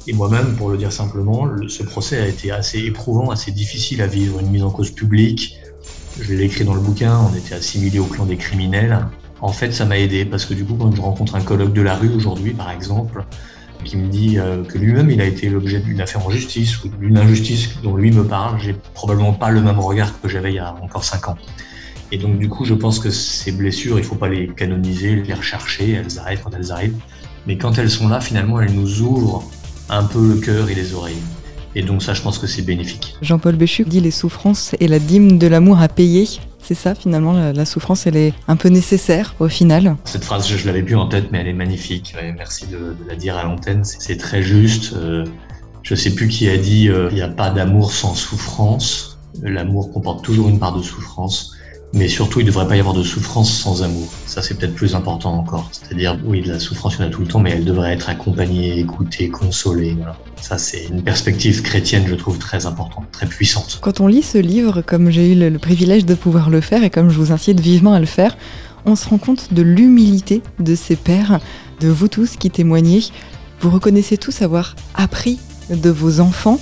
Et 0.07 0.13
moi-même, 0.13 0.57
pour 0.57 0.71
le 0.71 0.79
dire 0.79 0.93
simplement, 0.93 1.47
ce 1.69 1.83
procès 1.83 2.19
a 2.19 2.27
été 2.27 2.51
assez 2.51 2.79
éprouvant, 2.79 3.31
assez 3.31 3.53
difficile 3.53 4.01
à 4.01 4.07
vivre. 4.07 4.41
Une 4.41 4.51
mise 4.51 4.63
en 4.63 4.71
cause 4.71 4.91
publique, 4.91 5.59
je 6.19 6.35
l'ai 6.35 6.45
écrit 6.45 6.65
dans 6.65 6.75
le 6.75 6.81
bouquin, 6.81 7.19
on 7.31 7.35
était 7.35 7.55
assimilés 7.55 7.99
au 7.99 8.07
clan 8.07 8.25
des 8.25 8.37
criminels. 8.37 9.07
En 9.43 9.53
fait, 9.53 9.73
ça 9.73 9.85
m'a 9.85 9.99
aidé 9.99 10.25
parce 10.25 10.45
que 10.45 10.55
du 10.55 10.65
coup, 10.65 10.75
quand 10.75 10.95
je 10.95 11.01
rencontre 11.01 11.35
un 11.35 11.41
colloque 11.41 11.73
de 11.73 11.83
la 11.83 11.95
rue 11.95 12.13
aujourd'hui, 12.15 12.53
par 12.53 12.71
exemple, 12.71 13.25
qui 13.85 13.97
me 13.97 14.09
dit 14.09 14.39
euh, 14.39 14.63
que 14.65 14.79
lui-même 14.79 15.11
il 15.11 15.21
a 15.21 15.25
été 15.25 15.49
l'objet 15.49 15.81
d'une 15.81 16.01
affaire 16.01 16.27
en 16.27 16.31
justice 16.31 16.83
ou 16.85 16.89
d'une 16.89 17.17
injustice 17.17 17.81
dont 17.83 17.97
lui 17.97 18.11
me 18.11 18.25
parle, 18.25 18.61
j'ai 18.61 18.75
probablement 18.95 19.33
pas 19.33 19.51
le 19.51 19.61
même 19.63 19.79
regard 19.79 20.21
que 20.21 20.29
j'avais 20.29 20.53
il 20.53 20.57
y 20.57 20.59
a 20.59 20.75
encore 20.83 21.05
cinq 21.05 21.29
ans. 21.29 21.37
Et 22.13 22.19
donc 22.19 22.39
du 22.39 22.49
coup, 22.49 22.65
je 22.65 22.75
pense 22.75 22.99
que 22.99 23.11
ces 23.11 23.53
blessures, 23.53 23.99
il 23.99 24.05
faut 24.05 24.17
pas 24.17 24.29
les 24.29 24.49
canoniser, 24.49 25.17
les 25.17 25.35
rechercher, 25.35 25.93
elles 25.93 26.19
arrivent 26.19 26.41
quand 26.43 26.55
elles 26.55 26.73
arrivent. 26.73 26.97
Mais 27.47 27.57
quand 27.57 27.79
elles 27.79 27.91
sont 27.91 28.09
là, 28.09 28.21
finalement, 28.21 28.61
elles 28.61 28.75
nous 28.75 29.01
ouvrent 29.01 29.49
un 29.89 30.05
peu 30.05 30.27
le 30.27 30.37
cœur 30.37 30.69
et 30.71 30.75
les 30.75 30.95
oreilles. 30.95 31.23
Et 31.75 31.83
donc 31.83 32.03
ça, 32.03 32.15
je 32.15 32.23
pense 32.23 32.39
que 32.39 32.47
c'est 32.47 32.63
bénéfique. 32.63 33.17
Jean-Paul 33.23 33.55
Béchu 33.57 33.85
dit 33.85 34.01
les 34.01 34.11
souffrances 34.11 34.75
et 34.81 34.89
la 34.89 34.99
dîme 34.99 35.39
de 35.39 35.47
l'amour 35.47 35.81
à 35.81 35.89
payer. 35.89 36.27
C'est 36.59 36.75
ça, 36.75 36.95
finalement, 36.95 37.53
la, 37.53 37.65
souffrance, 37.65 38.07
elle 38.07 38.17
est 38.17 38.35
un 38.49 38.57
peu 38.57 38.69
nécessaire 38.69 39.35
au 39.41 39.49
final. 39.49 39.97
Cette 40.05 40.25
phrase, 40.25 40.49
je, 40.49 40.61
ne 40.61 40.67
l'avais 40.67 40.83
plus 40.83 40.97
en 40.97 41.07
tête, 41.07 41.31
mais 41.33 41.39
elle 41.41 41.49
est 41.49 41.53
magnifique. 41.53 42.15
merci 42.37 42.67
de, 42.67 42.97
la 43.09 43.15
dire 43.15 43.37
à 43.37 43.45
l'antenne. 43.45 43.85
C'est 43.85 44.17
très 44.17 44.43
juste. 44.43 44.93
Euh, 44.95 45.25
je 45.83 45.95
sais 45.95 46.15
plus 46.15 46.29
qui 46.29 46.49
a 46.49 46.59
dit 46.59 46.89
euh, 46.89 47.09
il 47.11 47.15
n'y 47.15 47.23
a 47.23 47.29
pas 47.29 47.51
d'amour 47.51 47.93
sans 47.93 48.15
souffrance. 48.15 49.19
L'amour 49.43 49.93
comporte 49.93 50.25
toujours 50.25 50.49
une 50.49 50.59
part 50.59 50.77
de 50.77 50.83
souffrance. 50.83 51.57
Mais 51.93 52.07
surtout, 52.07 52.39
il 52.41 52.45
ne 52.45 52.51
devrait 52.51 52.69
pas 52.69 52.77
y 52.77 52.81
avoir 52.81 52.95
de 52.95 53.03
souffrance 53.03 53.53
sans 53.53 53.83
amour. 53.83 54.09
Ça, 54.27 54.43
c'est 54.43 54.55
peut-être 54.55 54.75
plus 54.75 54.95
important 54.95 55.35
encore. 55.35 55.69
C'est-à-dire, 55.73 56.19
oui, 56.25 56.41
de 56.41 56.53
la 56.53 56.61
souffrance, 56.61 56.95
il 56.97 57.03
y 57.03 57.05
en 57.05 57.09
a 57.09 57.11
tout 57.11 57.23
le 57.23 57.27
temps, 57.27 57.41
mais 57.41 57.51
elle 57.51 57.65
devrait 57.65 57.93
être 57.93 58.09
accompagnée, 58.09 58.79
écoutée, 58.79 59.29
consolée. 59.29 59.97
Ça, 60.41 60.57
c'est 60.57 60.87
une 60.87 61.03
perspective 61.03 61.63
chrétienne, 61.63 62.05
je 62.07 62.15
trouve, 62.15 62.39
très 62.39 62.67
importante, 62.67 63.07
très 63.11 63.27
puissante. 63.27 63.81
Quand 63.83 64.01
on 64.01 64.07
lit 64.07 64.23
ce 64.23 64.39
livre, 64.39 64.83
comme 64.83 65.11
j'ai 65.11 65.33
eu 65.33 65.51
le 65.51 65.59
privilège 65.59 66.07
de 66.07 66.15
pouvoir 66.15 66.49
le 66.49 66.61
faire 66.61 66.85
et 66.85 66.91
comme 66.91 67.11
je 67.11 67.19
vous 67.19 67.33
incite 67.33 67.59
vivement 67.59 67.93
à 67.93 68.01
le 68.01 68.07
faire, 68.07 68.37
on 68.87 68.95
se 68.95 69.09
rend 69.09 69.19
compte 69.19 69.53
de 69.53 69.63
l'humilité 69.63 70.43
de 70.61 70.77
ces 70.77 70.97
pères, 70.97 71.41
de 71.81 71.89
vous 71.89 72.09
tous 72.09 72.37
qui 72.37 72.51
témoignez. 72.51 73.03
Vous 73.61 73.71
reconnaissez 73.71 74.17
tous 74.17 74.43
avoir 74.43 74.77
appris 74.95 75.39
de 75.71 75.91
vos 75.91 76.21
enfants 76.21 76.61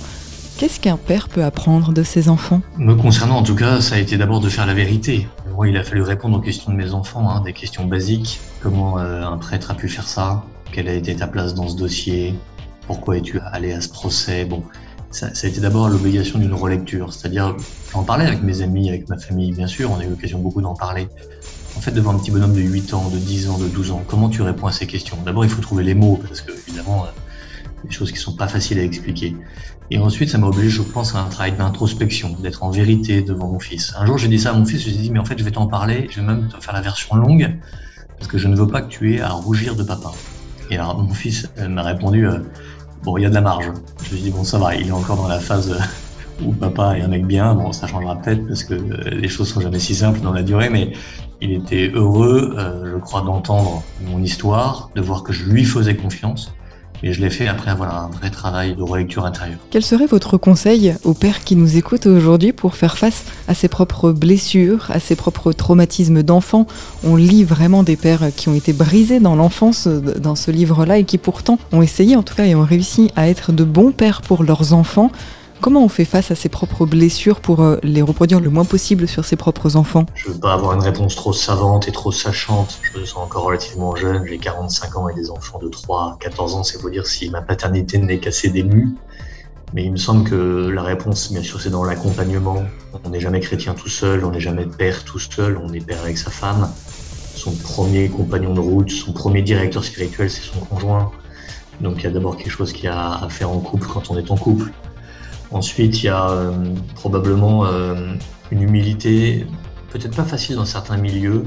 Qu'est-ce 0.59 0.81
qu'un 0.81 0.97
père 0.97 1.29
peut 1.29 1.45
apprendre 1.45 1.93
de 1.93 2.03
ses 2.03 2.27
enfants? 2.27 2.61
Me 2.77 2.93
concernant, 2.93 3.37
en 3.37 3.43
tout 3.43 3.55
cas, 3.55 3.79
ça 3.79 3.95
a 3.95 3.97
été 3.97 4.17
d'abord 4.17 4.41
de 4.41 4.49
faire 4.49 4.65
la 4.65 4.73
vérité. 4.73 5.25
Moi, 5.55 5.69
il 5.69 5.77
a 5.77 5.85
fallu 5.85 6.01
répondre 6.01 6.37
aux 6.37 6.41
questions 6.41 6.69
de 6.73 6.75
mes 6.75 6.93
enfants, 6.93 7.29
hein, 7.29 7.39
des 7.39 7.53
questions 7.53 7.85
basiques. 7.85 8.41
Comment 8.61 8.99
euh, 8.99 9.23
un 9.23 9.37
prêtre 9.37 9.71
a 9.71 9.73
pu 9.73 9.87
faire 9.87 10.05
ça? 10.05 10.43
Quelle 10.73 10.89
a 10.89 10.93
été 10.93 11.15
ta 11.15 11.27
place 11.27 11.53
dans 11.53 11.69
ce 11.69 11.77
dossier? 11.77 12.35
Pourquoi 12.87 13.15
es-tu 13.15 13.39
allé 13.53 13.71
à 13.71 13.79
ce 13.79 13.87
procès? 13.87 14.43
Bon, 14.43 14.61
ça, 15.11 15.27
a 15.27 15.47
été 15.47 15.61
d'abord 15.61 15.87
l'obligation 15.87 16.39
d'une 16.39 16.53
relecture. 16.53 17.13
C'est-à-dire, 17.13 17.55
j'en 17.93 18.03
parlais 18.03 18.25
avec 18.25 18.43
mes 18.43 18.61
amis, 18.61 18.89
avec 18.89 19.07
ma 19.07 19.17
famille, 19.17 19.53
bien 19.53 19.67
sûr, 19.67 19.89
on 19.89 19.95
a 19.97 20.03
eu 20.03 20.09
l'occasion 20.09 20.39
beaucoup 20.39 20.61
d'en 20.61 20.75
parler. 20.75 21.07
En 21.77 21.79
fait, 21.79 21.91
devant 21.91 22.11
un 22.11 22.19
petit 22.19 22.31
bonhomme 22.31 22.53
de 22.53 22.59
8 22.59 22.93
ans, 22.95 23.07
de 23.07 23.17
10 23.17 23.49
ans, 23.49 23.59
de 23.59 23.69
12 23.69 23.91
ans, 23.91 24.03
comment 24.05 24.27
tu 24.27 24.41
réponds 24.41 24.67
à 24.67 24.73
ces 24.73 24.87
questions? 24.87 25.15
D'abord, 25.23 25.45
il 25.45 25.51
faut 25.51 25.61
trouver 25.61 25.85
les 25.85 25.95
mots, 25.95 26.19
parce 26.21 26.41
que, 26.41 26.51
évidemment, 26.51 27.05
euh, 27.05 27.28
des 27.83 27.91
choses 27.91 28.11
qui 28.11 28.17
sont 28.17 28.35
pas 28.35 28.47
faciles 28.47 28.79
à 28.79 28.83
expliquer. 28.83 29.35
Et 29.91 29.97
ensuite, 29.97 30.29
ça 30.29 30.37
m'a 30.37 30.47
obligé, 30.47 30.69
je 30.69 30.81
pense, 30.81 31.15
à 31.15 31.19
un 31.19 31.29
travail 31.29 31.53
d'introspection, 31.53 32.35
d'être 32.41 32.63
en 32.63 32.69
vérité 32.69 33.21
devant 33.21 33.47
mon 33.47 33.59
fils. 33.59 33.93
Un 33.97 34.05
jour, 34.05 34.17
j'ai 34.17 34.27
dit 34.27 34.39
ça 34.39 34.51
à 34.51 34.53
mon 34.53 34.65
fils, 34.65 34.81
je 34.81 34.89
lui 34.89 34.95
ai 34.95 34.99
dit, 34.99 35.11
mais 35.11 35.19
en 35.19 35.25
fait, 35.25 35.37
je 35.37 35.43
vais 35.43 35.51
t'en 35.51 35.67
parler, 35.67 36.07
je 36.11 36.19
vais 36.19 36.25
même 36.25 36.47
te 36.47 36.63
faire 36.63 36.73
la 36.73 36.81
version 36.81 37.15
longue, 37.15 37.57
parce 38.17 38.29
que 38.29 38.37
je 38.37 38.47
ne 38.47 38.55
veux 38.55 38.67
pas 38.67 38.81
que 38.81 38.89
tu 38.89 39.15
aies 39.15 39.21
à 39.21 39.29
rougir 39.29 39.75
de 39.75 39.83
papa. 39.83 40.11
Et 40.69 40.75
alors, 40.75 41.01
mon 41.01 41.13
fils 41.13 41.49
m'a 41.57 41.81
répondu, 41.81 42.27
euh, 42.27 42.39
bon, 43.03 43.17
il 43.17 43.23
y 43.23 43.25
a 43.25 43.29
de 43.29 43.33
la 43.33 43.41
marge. 43.41 43.71
Je 44.03 44.11
lui 44.11 44.19
ai 44.19 44.23
dit, 44.23 44.29
bon, 44.29 44.43
ça 44.43 44.59
va, 44.59 44.75
il 44.75 44.87
est 44.87 44.91
encore 44.91 45.17
dans 45.17 45.27
la 45.27 45.39
phase 45.39 45.75
où 46.45 46.53
papa 46.53 46.97
est 46.97 47.01
un 47.01 47.07
mec 47.07 47.25
bien, 47.25 47.55
bon, 47.55 47.71
ça 47.71 47.87
changera 47.87 48.15
peut-être, 48.15 48.45
parce 48.47 48.63
que 48.63 48.75
euh, 48.75 49.09
les 49.09 49.27
choses 49.27 49.49
sont 49.49 49.61
jamais 49.61 49.79
si 49.79 49.95
simples 49.95 50.21
dans 50.21 50.31
la 50.31 50.43
durée, 50.43 50.69
mais 50.69 50.93
il 51.41 51.51
était 51.51 51.89
heureux, 51.93 52.55
euh, 52.57 52.93
je 52.93 52.97
crois, 52.99 53.21
d'entendre 53.21 53.83
mon 54.05 54.21
histoire, 54.21 54.91
de 54.95 55.01
voir 55.01 55.23
que 55.23 55.33
je 55.33 55.45
lui 55.45 55.65
faisais 55.65 55.95
confiance 55.95 56.53
et 57.03 57.13
je 57.13 57.21
l'ai 57.21 57.29
fait 57.29 57.47
après 57.47 57.71
avoir 57.71 58.03
un 58.03 58.09
vrai 58.09 58.29
travail 58.29 58.75
de 58.75 58.83
relecture 58.83 59.25
intérieure. 59.25 59.59
Quel 59.71 59.83
serait 59.83 60.05
votre 60.05 60.37
conseil 60.37 60.95
aux 61.03 61.13
pères 61.13 61.43
qui 61.43 61.55
nous 61.55 61.77
écoutent 61.77 62.07
aujourd'hui 62.07 62.51
pour 62.51 62.75
faire 62.75 62.97
face 62.97 63.25
à 63.47 63.53
ses 63.53 63.67
propres 63.67 64.11
blessures, 64.11 64.89
à 64.91 64.99
ses 64.99 65.15
propres 65.15 65.51
traumatismes 65.51 66.23
d'enfant? 66.23 66.67
On 67.03 67.15
lit 67.15 67.43
vraiment 67.43 67.83
des 67.83 67.95
pères 67.95 68.33
qui 68.35 68.49
ont 68.49 68.55
été 68.55 68.73
brisés 68.73 69.19
dans 69.19 69.35
l'enfance 69.35 69.87
dans 69.87 70.35
ce 70.35 70.51
livre-là 70.51 70.97
et 70.97 71.03
qui 71.03 71.17
pourtant 71.17 71.59
ont 71.71 71.81
essayé 71.81 72.15
en 72.15 72.23
tout 72.23 72.35
cas 72.35 72.45
et 72.45 72.55
ont 72.55 72.63
réussi 72.65 73.11
à 73.15 73.29
être 73.29 73.51
de 73.51 73.63
bons 73.63 73.91
pères 73.91 74.21
pour 74.21 74.43
leurs 74.43 74.73
enfants. 74.73 75.11
Comment 75.61 75.83
on 75.83 75.89
fait 75.89 76.05
face 76.05 76.31
à 76.31 76.35
ses 76.35 76.47
propres 76.47 76.85
blessures 76.85 77.41
pour 77.41 77.61
euh, 77.61 77.79
les 77.83 78.01
reproduire 78.01 78.39
le 78.39 78.49
moins 78.49 78.63
possible 78.63 79.09
sur 79.09 79.25
ses 79.25 79.35
propres 79.35 79.75
enfants? 79.75 80.05
Je 80.15 80.29
ne 80.29 80.33
veux 80.33 80.39
pas 80.39 80.53
avoir 80.53 80.71
une 80.71 80.81
réponse 80.81 81.17
trop 81.17 81.33
savante 81.33 81.89
et 81.89 81.91
trop 81.91 82.13
sachante. 82.13 82.79
Je 82.81 82.97
me 82.97 83.05
sens 83.05 83.17
encore 83.17 83.43
relativement 83.43 83.93
jeune, 83.93 84.25
j'ai 84.25 84.37
45 84.37 84.95
ans 84.95 85.09
et 85.09 85.15
des 85.15 85.29
enfants 85.29 85.59
de 85.59 85.67
3 85.67 86.17
14 86.21 86.55
ans, 86.55 86.63
c'est 86.63 86.79
pour 86.79 86.89
dire 86.89 87.05
si 87.05 87.29
ma 87.29 87.41
paternité 87.41 87.97
n'est 87.97 88.19
qu'assez 88.19 88.49
d'ému. 88.49 88.87
Mais 89.73 89.83
il 89.83 89.91
me 89.91 89.97
semble 89.97 90.27
que 90.27 90.69
la 90.69 90.81
réponse, 90.81 91.29
bien 91.29 91.43
sûr, 91.43 91.59
c'est 91.59 91.69
dans 91.69 91.83
l'accompagnement. 91.83 92.63
On 93.03 93.09
n'est 93.09 93.19
jamais 93.19 93.41
chrétien 93.41 93.73
tout 93.73 93.89
seul, 93.89 94.23
on 94.23 94.31
n'est 94.31 94.39
jamais 94.39 94.65
père 94.65 95.03
tout 95.03 95.19
seul, 95.19 95.59
on 95.61 95.73
est 95.73 95.85
père 95.85 96.01
avec 96.01 96.17
sa 96.17 96.31
femme. 96.31 96.71
Son 97.35 97.51
premier 97.51 98.07
compagnon 98.07 98.53
de 98.53 98.61
route, 98.61 98.91
son 98.91 99.11
premier 99.11 99.41
directeur 99.41 99.83
spirituel, 99.83 100.29
c'est 100.31 100.41
son 100.41 100.59
conjoint. 100.61 101.11
Donc 101.81 101.97
il 101.97 102.03
y 102.05 102.07
a 102.07 102.11
d'abord 102.11 102.37
quelque 102.37 102.49
chose 102.49 102.71
qu'il 102.71 102.85
y 102.85 102.87
a 102.87 103.23
à 103.23 103.29
faire 103.29 103.51
en 103.51 103.59
couple 103.59 103.87
quand 103.87 104.09
on 104.09 104.17
est 104.17 104.31
en 104.31 104.37
couple. 104.37 104.71
Ensuite, 105.51 106.03
il 106.03 106.05
y 106.05 106.09
a 106.09 106.29
euh, 106.29 106.51
probablement 106.95 107.65
euh, 107.65 108.13
une 108.51 108.61
humilité, 108.61 109.47
peut-être 109.89 110.15
pas 110.15 110.23
facile 110.23 110.55
dans 110.55 110.65
certains 110.65 110.97
milieux, 110.97 111.45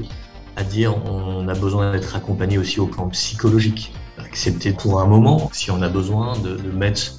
à 0.57 0.63
dire 0.63 0.95
on 1.05 1.47
a 1.47 1.53
besoin 1.53 1.93
d'être 1.93 2.15
accompagné 2.15 2.57
aussi 2.57 2.79
au 2.79 2.87
plan 2.87 3.07
psychologique. 3.09 3.93
Accepter 4.17 4.73
pour 4.73 4.99
un 4.99 5.05
moment, 5.05 5.49
si 5.53 5.71
on 5.71 5.81
a 5.81 5.89
besoin, 5.89 6.37
de, 6.39 6.57
mettre 6.71 7.13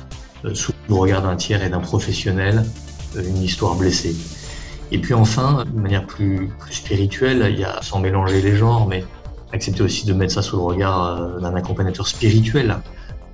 euh, 0.45 0.55
sous 0.55 0.73
le 0.89 0.95
regard 0.95 1.23
d'un 1.23 1.37
tiers 1.37 1.63
et 1.65 1.71
d'un 1.71 1.81
professionnel 1.81 2.65
une 3.17 3.43
histoire 3.43 3.77
blessée. 3.77 4.15
Et 4.91 4.99
puis 4.99 5.15
enfin, 5.15 5.65
de 5.65 5.81
manière 5.81 6.07
plus, 6.07 6.51
plus, 6.59 6.75
spirituelle, 6.75 7.47
il 7.51 7.61
y 7.61 7.65
a, 7.65 7.81
sans 7.81 8.01
mélanger 8.01 8.43
les 8.43 8.57
genres, 8.57 8.87
mais 8.87 9.05
accepter 9.53 9.83
aussi 9.83 10.05
de 10.05 10.13
mettre 10.13 10.33
ça 10.33 10.43
sous 10.43 10.57
le 10.57 10.63
regard 10.63 11.41
d'un 11.41 11.55
accompagnateur 11.55 12.09
spirituel 12.09 12.77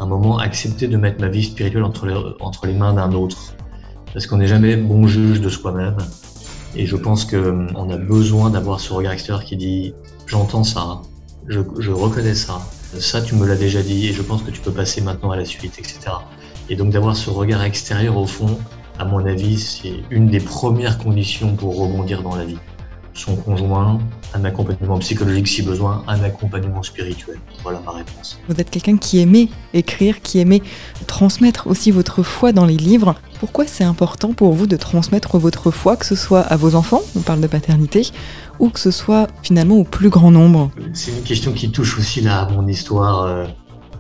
un 0.00 0.06
moment 0.06 0.38
accepter 0.38 0.88
de 0.88 0.96
mettre 0.96 1.20
ma 1.20 1.28
vie 1.28 1.44
spirituelle 1.44 1.84
entre 1.84 2.66
les, 2.66 2.72
mains 2.72 2.94
d'un 2.94 3.12
autre. 3.12 3.54
Parce 4.12 4.26
qu'on 4.26 4.38
n'est 4.38 4.48
jamais 4.48 4.76
bon 4.76 5.06
juge 5.06 5.40
de 5.40 5.48
soi-même. 5.50 5.98
Et 6.74 6.86
je 6.86 6.96
pense 6.96 7.24
qu'on 7.24 7.90
a 7.90 7.96
besoin 7.96 8.50
d'avoir 8.50 8.80
ce 8.80 8.92
regard 8.92 9.12
extérieur 9.12 9.44
qui 9.44 9.56
dit 9.56 9.94
j'entends 10.26 10.64
ça, 10.64 11.02
je, 11.48 11.90
reconnais 11.90 12.34
ça, 12.34 12.60
ça 12.98 13.20
tu 13.20 13.34
me 13.34 13.46
l'as 13.46 13.56
déjà 13.56 13.82
dit 13.82 14.08
et 14.08 14.12
je 14.12 14.22
pense 14.22 14.42
que 14.42 14.50
tu 14.50 14.60
peux 14.60 14.72
passer 14.72 15.00
maintenant 15.00 15.32
à 15.32 15.36
la 15.36 15.44
suite, 15.44 15.78
etc. 15.78 15.98
Et 16.68 16.76
donc 16.76 16.90
d'avoir 16.90 17.16
ce 17.16 17.28
regard 17.28 17.62
extérieur 17.62 18.16
au 18.16 18.26
fond, 18.26 18.58
à 18.98 19.04
mon 19.04 19.26
avis, 19.26 19.58
c'est 19.58 20.02
une 20.10 20.28
des 20.28 20.40
premières 20.40 20.98
conditions 20.98 21.56
pour 21.56 21.78
rebondir 21.78 22.22
dans 22.22 22.36
la 22.36 22.44
vie 22.44 22.58
son 23.14 23.37
conjoint, 23.37 23.99
un 24.35 24.44
accompagnement 24.44 24.99
psychologique 24.99 25.49
si 25.49 25.62
besoin, 25.62 26.05
un 26.07 26.23
accompagnement 26.23 26.83
spirituel. 26.83 27.38
Voilà 27.62 27.81
ma 27.85 27.92
réponse. 27.92 28.38
Vous 28.49 28.61
êtes 28.61 28.70
quelqu'un 28.70 28.96
qui 28.96 29.20
aimait 29.20 29.49
écrire, 29.75 30.23
qui 30.23 30.38
aimait 30.38 30.62
transmettre 31.07 31.66
aussi 31.66 31.90
votre 31.90 32.23
foi 32.23 32.53
dans 32.53 32.66
les 32.66 32.77
livres. 32.77 33.16
Pourquoi 33.40 33.66
c'est 33.66 33.85
important 33.85 34.33
pour 34.33 34.53
vous 34.53 34.66
de 34.66 34.77
transmettre 34.77 35.38
votre 35.38 35.70
foi, 35.70 35.96
que 35.96 36.07
ce 36.07 36.14
soit 36.14 36.40
à 36.40 36.57
vos 36.57 36.75
enfants, 36.75 37.03
on 37.16 37.20
parle 37.20 37.40
de 37.40 37.46
paternité, 37.46 38.09
ou 38.59 38.68
que 38.68 38.81
ce 38.81 38.90
soit 38.90 39.27
finalement 39.42 39.77
au 39.77 39.85
plus 39.85 40.11
grand 40.11 40.31
nombre? 40.31 40.70
C'est 40.92 41.11
une 41.11 41.23
question 41.23 41.53
qui 41.53 41.70
touche 41.70 41.99
aussi 41.99 42.20
là, 42.20 42.49
mon 42.53 42.66
histoire. 42.66 43.23
Euh, 43.23 43.46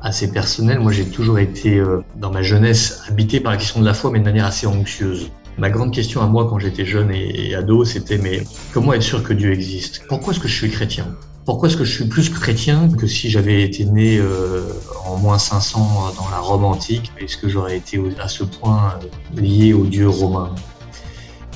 assez 0.02 0.30
personnelle. 0.32 0.80
Moi, 0.80 0.92
j'ai 0.92 1.04
toujours 1.04 1.38
été, 1.38 1.78
euh, 1.78 2.02
dans 2.16 2.30
ma 2.30 2.42
jeunesse, 2.42 3.02
habité 3.08 3.40
par 3.40 3.52
la 3.52 3.58
question 3.58 3.80
de 3.80 3.84
la 3.84 3.94
foi, 3.94 4.10
mais 4.10 4.18
de 4.18 4.24
manière 4.24 4.46
assez 4.46 4.66
anxieuse. 4.66 5.30
Ma 5.58 5.68
grande 5.68 5.92
question 5.92 6.22
à 6.22 6.26
moi 6.26 6.46
quand 6.48 6.58
j'étais 6.58 6.86
jeune 6.86 7.10
et, 7.12 7.54
ado, 7.54 7.84
c'était 7.84 8.18
mais 8.18 8.42
comment 8.72 8.92
être 8.92 9.02
sûr 9.02 9.22
que 9.22 9.32
Dieu 9.32 9.52
existe? 9.52 10.02
Pourquoi 10.08 10.32
est-ce 10.32 10.40
que 10.40 10.48
je 10.48 10.56
suis 10.56 10.70
chrétien? 10.70 11.06
Pourquoi 11.44 11.68
est-ce 11.68 11.76
que 11.76 11.84
je 11.84 11.92
suis 11.92 12.04
plus 12.04 12.30
chrétien 12.30 12.88
que 12.96 13.06
si 13.06 13.28
j'avais 13.28 13.62
été 13.62 13.84
né 13.84 14.18
euh, 14.18 14.62
en 15.04 15.16
moins 15.16 15.38
500 15.38 16.14
dans 16.16 16.28
la 16.30 16.38
Rome 16.38 16.64
antique? 16.64 17.12
Est-ce 17.18 17.36
que 17.36 17.48
j'aurais 17.48 17.76
été 17.76 18.00
à 18.20 18.28
ce 18.28 18.44
point 18.44 18.94
euh, 19.02 19.40
lié 19.40 19.72
au 19.72 19.84
dieu 19.84 20.08
romain? 20.08 20.54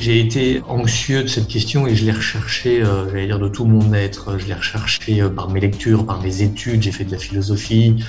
J'ai 0.00 0.18
été 0.18 0.62
anxieux 0.68 1.22
de 1.22 1.28
cette 1.28 1.46
question 1.46 1.86
et 1.86 1.94
je 1.94 2.04
l'ai 2.04 2.12
recherché, 2.12 2.82
euh, 2.82 3.08
j'allais 3.08 3.26
dire, 3.26 3.38
de 3.38 3.48
tout 3.48 3.66
mon 3.66 3.92
être. 3.92 4.36
Je 4.38 4.46
l'ai 4.46 4.54
recherché 4.54 5.22
par 5.30 5.48
mes 5.50 5.60
lectures, 5.60 6.04
par 6.04 6.20
mes 6.20 6.42
études. 6.42 6.82
J'ai 6.82 6.92
fait 6.92 7.04
de 7.04 7.12
la 7.12 7.18
philosophie. 7.18 8.04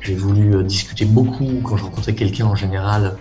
J'ai 0.00 0.14
voulu 0.14 0.64
discuter 0.64 1.04
beaucoup. 1.04 1.60
Quand 1.62 1.76
je 1.76 1.84
rencontrais 1.84 2.14
quelqu'un 2.14 2.46
en 2.46 2.56
général, 2.56 3.16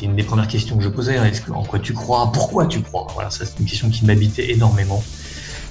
c'est 0.00 0.06
une 0.06 0.16
des 0.16 0.22
premières 0.22 0.48
questions 0.48 0.78
que 0.78 0.82
je 0.82 0.88
posais. 0.88 1.18
Hein. 1.18 1.26
Est-ce 1.26 1.50
en 1.52 1.62
quoi 1.62 1.78
tu 1.78 1.92
crois 1.92 2.30
Pourquoi 2.32 2.66
tu 2.66 2.80
crois? 2.80 3.06
Voilà, 3.12 3.28
ça 3.28 3.44
c'est 3.44 3.60
une 3.60 3.66
question 3.66 3.90
qui 3.90 4.06
m'habitait 4.06 4.50
énormément. 4.50 5.04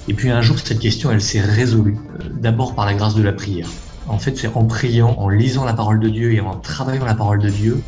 Et 0.06 0.14
puis 0.14 0.30
un 0.30 0.40
jour, 0.40 0.56
cette 0.58 0.78
question, 0.78 1.10
elle 1.10 1.20
s'est 1.20 1.40
résolue. 1.40 1.96
Euh, 2.20 2.28
d'abord 2.40 2.76
par 2.76 2.86
la 2.86 2.94
grâce 2.94 3.16
de 3.16 3.22
la 3.22 3.32
prière. 3.32 3.68
En 4.06 4.18
fait, 4.18 4.36
c'est 4.36 4.48
en 4.48 4.64
priant, 4.64 5.16
en 5.18 5.28
lisant 5.28 5.64
la 5.64 5.74
parole 5.74 5.98
de 5.98 6.08
Dieu 6.08 6.32
et 6.32 6.40
en 6.40 6.54
travaillant 6.54 7.04
la 7.04 7.14
parole 7.14 7.40
de 7.40 7.48
Dieu 7.48 7.82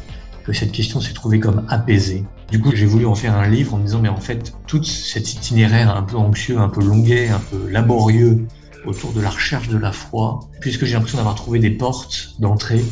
que 0.45 0.53
cette 0.53 0.73
question 0.73 1.01
s'est 1.01 1.13
trouvée 1.13 1.39
comme 1.39 1.65
apaisée. 1.69 2.25
Du 2.51 2.61
coup, 2.61 2.73
j'ai 2.75 2.87
voulu 2.87 3.07
en 3.07 3.15
faire 3.15 3.37
un 3.37 3.49
livre 3.49 3.75
en 3.75 3.79
me 3.79 3.85
disant, 3.85 4.01
mais 4.01 4.09
en 4.09 4.21
fait, 4.21 4.53
tout 4.67 4.83
cet 4.83 5.33
itinéraire 5.33 5.95
un 5.95 6.03
peu 6.03 6.17
anxieux, 6.17 6.59
un 6.59 6.69
peu 6.69 6.83
longuet, 6.83 7.29
un 7.29 7.39
peu 7.39 7.69
laborieux 7.71 8.47
autour 8.85 9.13
de 9.13 9.21
la 9.21 9.31
recherche 9.31 9.69
de 9.69 9.79
la 9.79 9.93
foi, 9.93 10.41
puisque 10.61 10.87
j'ai 10.87 10.95
l'impression 10.95 11.19
d'avoir 11.19 11.37
trouvé 11.37 11.61
des 11.61 11.71
portes 11.71 12.35
d'entrée 12.41 12.85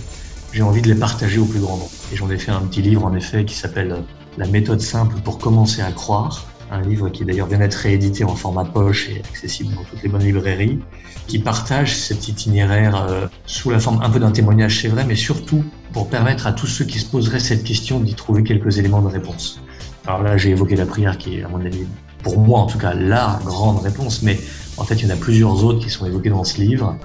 j'ai 0.52 0.62
envie 0.62 0.82
de 0.82 0.88
les 0.88 0.98
partager 0.98 1.38
au 1.38 1.44
plus 1.44 1.60
grand 1.60 1.76
nombre. 1.76 1.90
Et 2.12 2.16
j'en 2.16 2.30
ai 2.30 2.38
fait 2.38 2.50
un 2.50 2.60
petit 2.62 2.82
livre 2.82 3.04
en 3.04 3.14
effet 3.14 3.44
qui 3.44 3.54
s'appelle 3.54 4.04
La 4.36 4.46
méthode 4.46 4.80
simple 4.80 5.16
pour 5.24 5.38
commencer 5.38 5.80
à 5.82 5.92
croire, 5.92 6.46
un 6.70 6.82
livre 6.82 7.08
qui 7.08 7.24
d'ailleurs 7.24 7.48
vient 7.48 7.58
d'être 7.58 7.74
réédité 7.74 8.24
en 8.24 8.34
format 8.34 8.64
poche 8.64 9.08
et 9.10 9.18
accessible 9.18 9.74
dans 9.74 9.82
toutes 9.84 10.02
les 10.02 10.08
bonnes 10.08 10.22
librairies, 10.22 10.80
qui 11.26 11.38
partage 11.38 11.96
cet 11.96 12.28
itinéraire 12.28 13.06
euh, 13.08 13.26
sous 13.46 13.70
la 13.70 13.80
forme 13.80 14.00
un 14.02 14.10
peu 14.10 14.20
d'un 14.20 14.30
témoignage, 14.30 14.80
c'est 14.80 14.88
vrai, 14.88 15.04
mais 15.04 15.16
surtout 15.16 15.64
pour 15.92 16.08
permettre 16.08 16.46
à 16.46 16.52
tous 16.52 16.66
ceux 16.66 16.84
qui 16.84 16.98
se 16.98 17.06
poseraient 17.06 17.40
cette 17.40 17.64
question 17.64 18.00
d'y 18.00 18.14
trouver 18.14 18.42
quelques 18.42 18.78
éléments 18.78 19.02
de 19.02 19.08
réponse. 19.08 19.60
Alors 20.06 20.22
là, 20.22 20.36
j'ai 20.36 20.50
évoqué 20.50 20.76
la 20.76 20.86
prière 20.86 21.18
qui 21.18 21.38
est, 21.38 21.44
à 21.44 21.48
mon 21.48 21.64
avis, 21.64 21.86
pour 22.22 22.38
moi 22.38 22.60
en 22.60 22.66
tout 22.66 22.78
cas, 22.78 22.94
la 22.94 23.40
grande 23.44 23.80
réponse, 23.82 24.22
mais 24.22 24.38
en 24.76 24.84
fait, 24.84 24.94
il 24.96 25.08
y 25.08 25.12
en 25.12 25.14
a 25.14 25.18
plusieurs 25.18 25.64
autres 25.64 25.80
qui 25.80 25.90
sont 25.90 26.06
évoquées 26.06 26.30
dans 26.30 26.44
ce 26.44 26.60
livre 26.60 26.96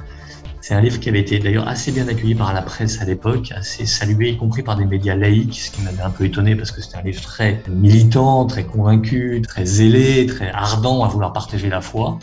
C'est 0.67 0.73
un 0.73 0.81
livre 0.81 0.99
qui 0.99 1.09
avait 1.09 1.19
été 1.19 1.37
d'ailleurs 1.37 1.67
assez 1.67 1.91
bien 1.91 2.07
accueilli 2.07 2.33
par 2.33 2.51
la 2.51 2.63
presse 2.63 2.99
à 2.99 3.05
l'époque, 3.05 3.51
assez 3.55 3.85
salué, 3.85 4.29
y 4.29 4.37
compris 4.37 4.63
par 4.63 4.75
des 4.75 4.85
médias 4.85 5.15
laïcs, 5.15 5.53
ce 5.53 5.69
qui 5.69 5.83
m'avait 5.83 6.01
un 6.01 6.09
peu 6.09 6.25
étonné 6.25 6.55
parce 6.55 6.71
que 6.71 6.81
c'était 6.81 6.97
un 6.97 7.03
livre 7.03 7.21
très 7.21 7.61
militant, 7.69 8.47
très 8.47 8.63
convaincu, 8.63 9.43
très 9.47 9.63
zélé, 9.63 10.25
très 10.25 10.49
ardent 10.49 11.03
à 11.03 11.07
vouloir 11.07 11.33
partager 11.33 11.69
la 11.69 11.81
foi. 11.81 12.17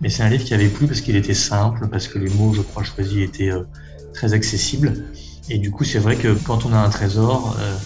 Mais 0.00 0.08
c'est 0.08 0.24
un 0.24 0.28
livre 0.28 0.42
qui 0.42 0.52
avait 0.52 0.66
plu 0.66 0.88
parce 0.88 1.00
qu'il 1.00 1.14
était 1.14 1.32
simple, 1.32 1.86
parce 1.86 2.08
que 2.08 2.18
les 2.18 2.28
mots, 2.30 2.52
je 2.52 2.62
crois, 2.62 2.82
choisis 2.82 3.22
étaient 3.22 3.52
euh, 3.52 3.62
très 4.12 4.34
accessibles. 4.34 5.04
Et 5.48 5.58
du 5.58 5.70
coup, 5.70 5.84
c'est 5.84 6.00
vrai 6.00 6.16
que 6.16 6.34
quand 6.44 6.66
on 6.66 6.72
a 6.72 6.78
un 6.78 6.90
trésor, 6.90 7.56
euh, 7.60 7.76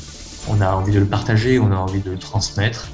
on 0.48 0.62
a 0.62 0.72
envie 0.72 0.94
de 0.94 0.98
le 0.98 1.04
partager, 1.04 1.58
on 1.58 1.72
a 1.72 1.76
envie 1.76 2.00
de 2.00 2.12
le 2.12 2.18
transmettre. 2.18 2.88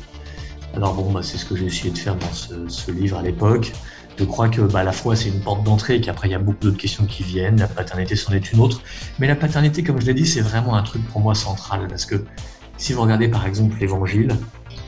Alors 0.74 0.94
bon, 0.94 1.12
bah, 1.12 1.20
c'est 1.22 1.38
ce 1.38 1.44
que 1.44 1.54
j'ai 1.54 1.66
essayé 1.66 1.92
de 1.92 1.98
faire 1.98 2.16
dans 2.16 2.32
ce, 2.32 2.66
ce 2.66 2.90
livre 2.90 3.16
à 3.16 3.22
l'époque. 3.22 3.74
Je 4.18 4.24
crois 4.24 4.48
que 4.48 4.62
bah, 4.62 4.82
la 4.82 4.92
foi, 4.92 5.14
c'est 5.14 5.28
une 5.28 5.40
porte 5.40 5.62
d'entrée 5.62 5.96
et 5.96 6.00
qu'après, 6.00 6.28
il 6.28 6.32
y 6.32 6.34
a 6.34 6.38
beaucoup 6.38 6.64
d'autres 6.64 6.78
questions 6.78 7.04
qui 7.04 7.22
viennent. 7.22 7.58
La 7.58 7.68
paternité, 7.68 8.16
c'en 8.16 8.32
est 8.32 8.50
une 8.52 8.60
autre. 8.60 8.80
Mais 9.18 9.26
la 9.26 9.36
paternité, 9.36 9.82
comme 9.82 10.00
je 10.00 10.06
l'ai 10.06 10.14
dit, 10.14 10.26
c'est 10.26 10.40
vraiment 10.40 10.74
un 10.74 10.82
truc 10.82 11.06
pour 11.08 11.20
moi 11.20 11.34
central. 11.34 11.86
Parce 11.88 12.06
que 12.06 12.24
si 12.78 12.92
vous 12.92 13.02
regardez 13.02 13.28
par 13.28 13.46
exemple 13.46 13.76
l'évangile, 13.78 14.36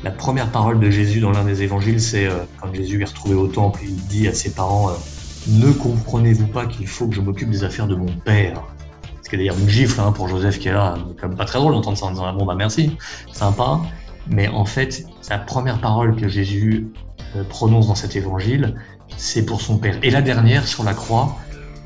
la 0.03 0.11
première 0.11 0.51
parole 0.51 0.79
de 0.79 0.91
Jésus 0.91 1.21
dans 1.21 1.31
l'un 1.31 1.45
des 1.45 1.62
évangiles, 1.62 2.01
c'est 2.01 2.27
euh, 2.27 2.45
quand 2.61 2.73
Jésus 2.73 3.01
est 3.03 3.05
retrouvé 3.05 3.35
au 3.35 3.49
temple, 3.49 3.81
il 3.83 3.97
dit 3.97 4.29
à 4.29 4.35
ses 4.35 4.51
parents 4.51 4.91
euh, 4.91 4.95
Ne 5.49 5.73
comprenez-vous 5.73 6.47
pas 6.47 6.67
qu'il 6.67 6.87
faut 6.87 7.09
que 7.09 7.14
je 7.14 7.21
m'occupe 7.21 7.51
des 7.51 7.64
affaires 7.64 7.87
de 7.87 7.97
mon 7.97 8.07
père? 8.07 8.62
Ce 9.23 9.29
qui 9.29 9.35
est 9.35 9.38
d'ailleurs 9.38 9.59
une 9.59 9.69
gifle 9.69 10.01
hein, 10.01 10.12
pour 10.12 10.29
Joseph 10.29 10.59
qui 10.59 10.69
est 10.69 10.73
là. 10.73 10.97
Pas 11.37 11.45
très 11.45 11.59
drôle 11.59 11.73
d'entendre 11.75 11.99
ça 11.99 12.07
en 12.07 12.11
disant 12.11 12.25
ah, 12.27 12.33
Bon, 12.33 12.47
bah 12.47 12.55
merci, 12.55 12.97
sympa. 13.33 13.81
Mais 14.31 14.49
en 14.49 14.64
fait, 14.64 15.05
la 15.29 15.38
première 15.38 15.81
parole 15.81 16.17
que 16.17 16.29
Jésus 16.29 16.88
euh, 17.37 17.43
prononce 17.45 17.88
dans 17.88 17.95
cet 17.95 18.17
évangile, 18.17 18.75
c'est 19.16 19.44
pour 19.44 19.61
son 19.61 19.79
Père. 19.79 19.99
Et 20.03 20.11
la 20.11 20.23
dernière, 20.23 20.66
sur 20.66 20.85
la 20.85 20.94
croix, 20.94 21.37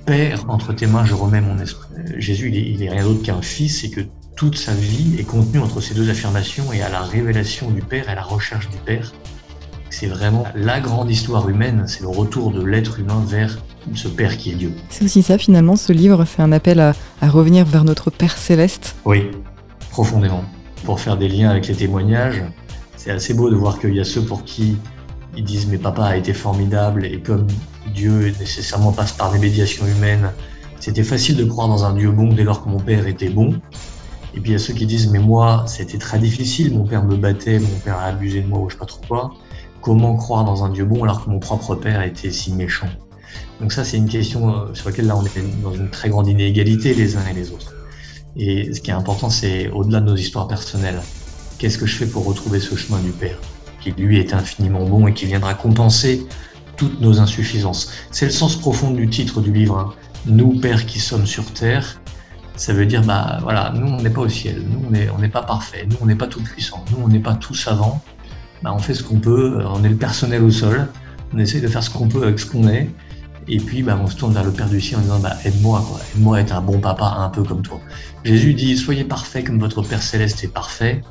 Père, 0.05 0.45
entre 0.49 0.73
tes 0.73 0.87
mains, 0.87 1.05
je 1.05 1.15
remets 1.15 1.41
mon 1.41 1.59
esprit. 1.59 1.89
Euh, 1.97 2.15
Jésus, 2.19 2.51
il 2.53 2.83
est, 2.83 2.91
rien 2.91 3.05
d'autre 3.05 3.23
qu'un 3.23 3.41
fils 3.41 3.85
et 3.85 3.91
que 3.91 4.01
toute 4.37 4.57
sa 4.57 4.75
vie 4.75 5.17
est 5.19 5.25
contenue 5.25 5.61
entre 5.61 5.81
ces 5.81 5.95
deux 5.95 6.11
affirmations 6.11 6.73
et 6.73 6.83
à 6.83 6.89
la 6.89 7.01
révélation 7.03 7.71
du 7.71 7.83
Père, 7.83 8.09
à 8.09 8.15
la 8.15 8.23
recherche 8.23 8.69
du 8.69 8.79
Père. 8.79 9.13
C'est 9.91 10.07
vraiment 10.07 10.45
la 10.57 10.81
grande 10.81 11.11
histoire 11.11 11.49
humaine, 11.49 11.85
c'est 11.87 12.01
le 12.01 12.09
retour 12.09 12.51
de 12.51 12.65
l'être 12.65 12.99
humain 12.99 13.23
vers 13.27 13.59
ce 13.95 14.09
Père 14.09 14.37
qui 14.37 14.51
est 14.51 14.55
Dieu. 14.55 14.73
C'est 14.89 15.05
aussi 15.05 15.23
ça 15.23 15.39
finalement, 15.39 15.77
ce 15.77 15.93
livre, 15.93 16.25
c'est 16.25 16.43
un 16.43 16.51
appel 16.51 16.81
à, 16.81 16.95
à 17.21 17.29
revenir 17.29 17.65
vers 17.67 17.85
notre 17.85 18.11
Père 18.11 18.37
céleste. 18.37 18.97
Oui, 19.05 19.31
profondément. 19.91 20.45
Pour 20.85 20.99
faire 20.99 21.17
des 21.17 21.29
liens 21.29 21.51
avec 21.51 21.69
les 21.69 21.77
témoignages, 21.77 22.43
c'est 22.97 23.11
assez 23.11 23.35
beau 23.35 23.51
de 23.51 23.55
voir 23.57 23.79
qu'il 23.79 23.95
y 23.95 24.01
a 24.01 24.05
ceux 24.05 24.23
pour 24.23 24.45
qui 24.45 24.77
ils 25.37 25.45
disent 25.45 25.67
mais 25.67 25.79
papa 25.79 26.05
a 26.05 26.17
été 26.17 26.33
formidable 26.35 27.07
et 27.07 27.21
comme 27.21 27.47
Dieu 27.95 28.35
nécessairement 28.39 28.93
passe 28.93 29.13
par 29.13 29.33
des 29.33 29.39
médiations 29.39 29.87
humaines, 29.87 30.31
c'était 30.81 31.05
facile 31.05 31.37
de 31.37 31.45
croire 31.45 31.69
dans 31.69 31.85
un 31.85 31.95
Dieu 31.95 32.11
bon 32.11 32.33
dès 32.33 32.45
lors 32.45 32.63
que 32.63 32.69
mon 32.69 32.81
père 32.81 33.07
était 33.07 33.29
bon. 33.29 33.55
Et 34.35 34.41
puis 34.41 34.51
il 34.51 34.53
y 34.53 34.57
a 34.57 34.59
ceux 34.59 34.75
qui 34.75 34.87
disent 34.87 35.11
mais 35.11 35.19
moi 35.19 35.65
c'était 35.67 35.99
très 35.99 36.19
difficile, 36.19 36.75
mon 36.75 36.85
père 36.85 37.05
me 37.05 37.17
battait, 37.17 37.59
mon 37.59 37.79
père 37.85 37.99
a 37.99 38.05
abusé 38.05 38.41
de 38.41 38.49
moi 38.49 38.61
ou 38.61 38.69
je 38.69 38.75
sais 38.75 38.79
pas 38.79 38.87
trop 38.87 39.01
quoi. 39.07 39.35
Comment 39.81 40.17
croire 40.17 40.45
dans 40.45 40.65
un 40.65 40.71
Dieu 40.71 40.85
bon 40.85 41.03
alors 41.03 41.25
que 41.25 41.31
mon 41.31 41.39
propre 41.39 41.75
père 41.75 42.03
était 42.03 42.31
si 42.31 42.53
méchant? 42.53 42.89
Donc 43.61 43.73
ça 43.73 43.85
c'est 43.85 43.97
une 43.97 44.09
question 44.09 44.55
euh, 44.55 44.75
sur 44.75 44.89
laquelle 44.89 45.07
là 45.07 45.17
on 45.17 45.25
est 45.25 45.63
dans 45.63 45.73
une 45.73 45.89
très 45.89 46.09
grande 46.09 46.29
inégalité 46.29 46.95
les 46.95 47.17
uns 47.17 47.27
et 47.31 47.35
les 47.35 47.53
autres. 47.53 47.75
Et 48.37 48.73
ce 48.73 48.81
qui 48.81 48.91
est 48.91 48.95
important 48.95 49.31
c'est 49.31 49.71
au-delà 49.71 50.01
de 50.01 50.07
nos 50.07 50.17
histoires 50.17 50.49
personnelles, 50.49 51.01
qu'est-ce 51.59 51.79
que 51.79 51.87
je 51.87 51.97
fais 51.97 52.07
pour 52.07 52.27
retrouver 52.27 52.61
ce 52.61 52.75
chemin 52.75 52.99
du 53.01 53.11
Père? 53.11 53.39
Qui 53.83 53.91
lui 53.93 54.19
est 54.19 54.33
infiniment 54.33 54.85
bon 54.85 55.07
et 55.07 55.15
qui 55.15 55.27
viendra 55.27 55.55
compenser 55.55 56.27
toutes 56.77 57.01
nos 57.01 57.21
insuffisances. 57.21 57.93
C'est 58.11 58.27
le 58.27 58.33
sens 58.33 58.57
profond 58.57 58.91
du 58.91 59.09
titre 59.09 59.41
du 59.41 59.53
livre. 59.53 59.79
Hein. 59.79 59.93
Nous, 60.27 60.59
Pères 60.61 60.87
qui 60.87 61.01
sommes 61.01 61.27
sur 61.27 61.45
terre, 61.53 62.01
ça 62.57 62.73
veut 62.73 62.87
dire, 62.87 63.03
bah 63.03 63.39
voilà, 63.43 63.73
nous, 63.75 63.87
on 63.87 64.01
n'est 64.01 64.11
pas 64.11 64.21
au 64.21 64.29
ciel, 64.29 64.63
nous, 64.69 64.81
on 65.15 65.19
n'est 65.19 65.29
pas 65.29 65.43
parfait, 65.43 65.87
nous, 65.91 65.97
on 66.01 66.07
n'est 66.07 66.15
pas 66.15 66.27
tout 66.27 66.43
puissant, 66.43 66.85
nous, 66.91 67.05
on 67.05 67.09
n'est 67.09 67.19
pas 67.19 67.35
tout 67.35 67.55
savant. 67.55 68.03
Bah, 68.63 68.73
on 68.75 68.79
fait 68.79 68.95
ce 68.95 69.03
qu'on 69.03 69.19
peut, 69.19 69.59
euh, 69.61 69.65
on 69.67 69.83
est 69.83 69.89
le 69.89 69.97
personnel 69.97 70.43
au 70.43 70.51
sol, 70.51 70.89
on 71.35 71.39
essaie 71.39 71.61
de 71.61 71.67
faire 71.67 71.83
ce 71.83 71.91
qu'on 71.91 72.07
peut 72.07 72.23
avec 72.23 72.39
ce 72.39 72.47
qu'on 72.47 72.69
est, 72.69 72.89
et 73.49 73.57
puis 73.57 73.83
bah, 73.83 73.99
on 74.01 74.07
se 74.07 74.15
tourne 74.17 74.33
vers 74.33 74.45
le 74.45 74.53
Père 74.53 74.69
du 74.69 74.81
ciel 74.81 75.01
en 75.01 75.03
disant, 75.03 75.19
bah, 75.19 75.37
aide-moi, 75.45 75.85
aide-moi 76.15 76.37
à 76.37 76.41
être 76.41 76.55
un 76.55 76.61
bon 76.61 76.79
papa 76.79 77.17
un 77.19 77.29
peu 77.29 77.43
comme 77.43 77.63
toi. 77.63 77.81
Jésus 78.25 78.55
dit, 78.55 78.77
soyez 78.77 79.03
parfait 79.03 79.43
comme 79.43 79.59
votre 79.59 79.83
Père 79.83 80.03
céleste 80.03 80.45
est 80.45 80.53
parfait. 80.53 81.03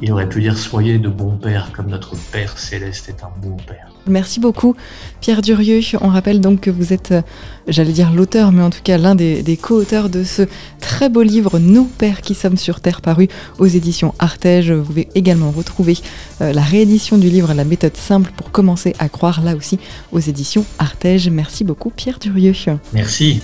Il 0.00 0.12
aurait 0.12 0.28
pu 0.28 0.40
dire 0.40 0.56
Soyez 0.56 0.98
de 0.98 1.08
bons 1.08 1.36
pères 1.36 1.70
comme 1.72 1.88
notre 1.88 2.14
Père 2.30 2.58
céleste 2.58 3.08
est 3.08 3.24
un 3.24 3.30
bon 3.42 3.56
Père. 3.66 3.92
Merci 4.06 4.40
beaucoup, 4.40 4.74
Pierre 5.20 5.42
Durieux. 5.42 5.80
On 6.00 6.08
rappelle 6.08 6.40
donc 6.40 6.60
que 6.60 6.70
vous 6.70 6.92
êtes, 6.92 7.12
euh, 7.12 7.22
j'allais 7.66 7.92
dire 7.92 8.12
l'auteur, 8.12 8.52
mais 8.52 8.62
en 8.62 8.70
tout 8.70 8.80
cas 8.82 8.96
l'un 8.96 9.14
des, 9.14 9.42
des 9.42 9.56
co-auteurs 9.56 10.08
de 10.08 10.24
ce 10.24 10.42
très 10.80 11.08
beau 11.08 11.22
livre 11.22 11.58
Nous, 11.58 11.84
Pères 11.84 12.20
qui 12.22 12.34
sommes 12.34 12.56
sur 12.56 12.80
Terre, 12.80 13.00
paru 13.00 13.28
aux 13.58 13.66
éditions 13.66 14.14
Artege. 14.18 14.70
Vous 14.70 14.84
pouvez 14.84 15.08
également 15.14 15.50
retrouver 15.50 15.98
euh, 16.40 16.52
la 16.52 16.62
réédition 16.62 17.18
du 17.18 17.28
livre 17.28 17.52
La 17.52 17.64
méthode 17.64 17.96
simple 17.96 18.30
pour 18.36 18.50
commencer 18.50 18.94
à 18.98 19.08
croire, 19.08 19.42
là 19.42 19.56
aussi, 19.56 19.78
aux 20.12 20.20
éditions 20.20 20.64
Artege. 20.78 21.28
Merci 21.28 21.64
beaucoup, 21.64 21.90
Pierre 21.90 22.18
Durieux. 22.18 22.54
Merci. 22.92 23.40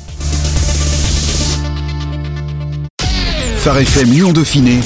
Phare 3.56 3.78
FM 3.78 4.10
Lyon 4.10 4.32
Dauphiné 4.32 4.80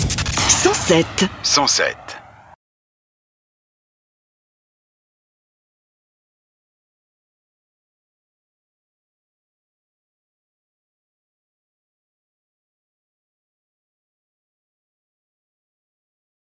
107. 0.88 1.28
107. 1.42 2.07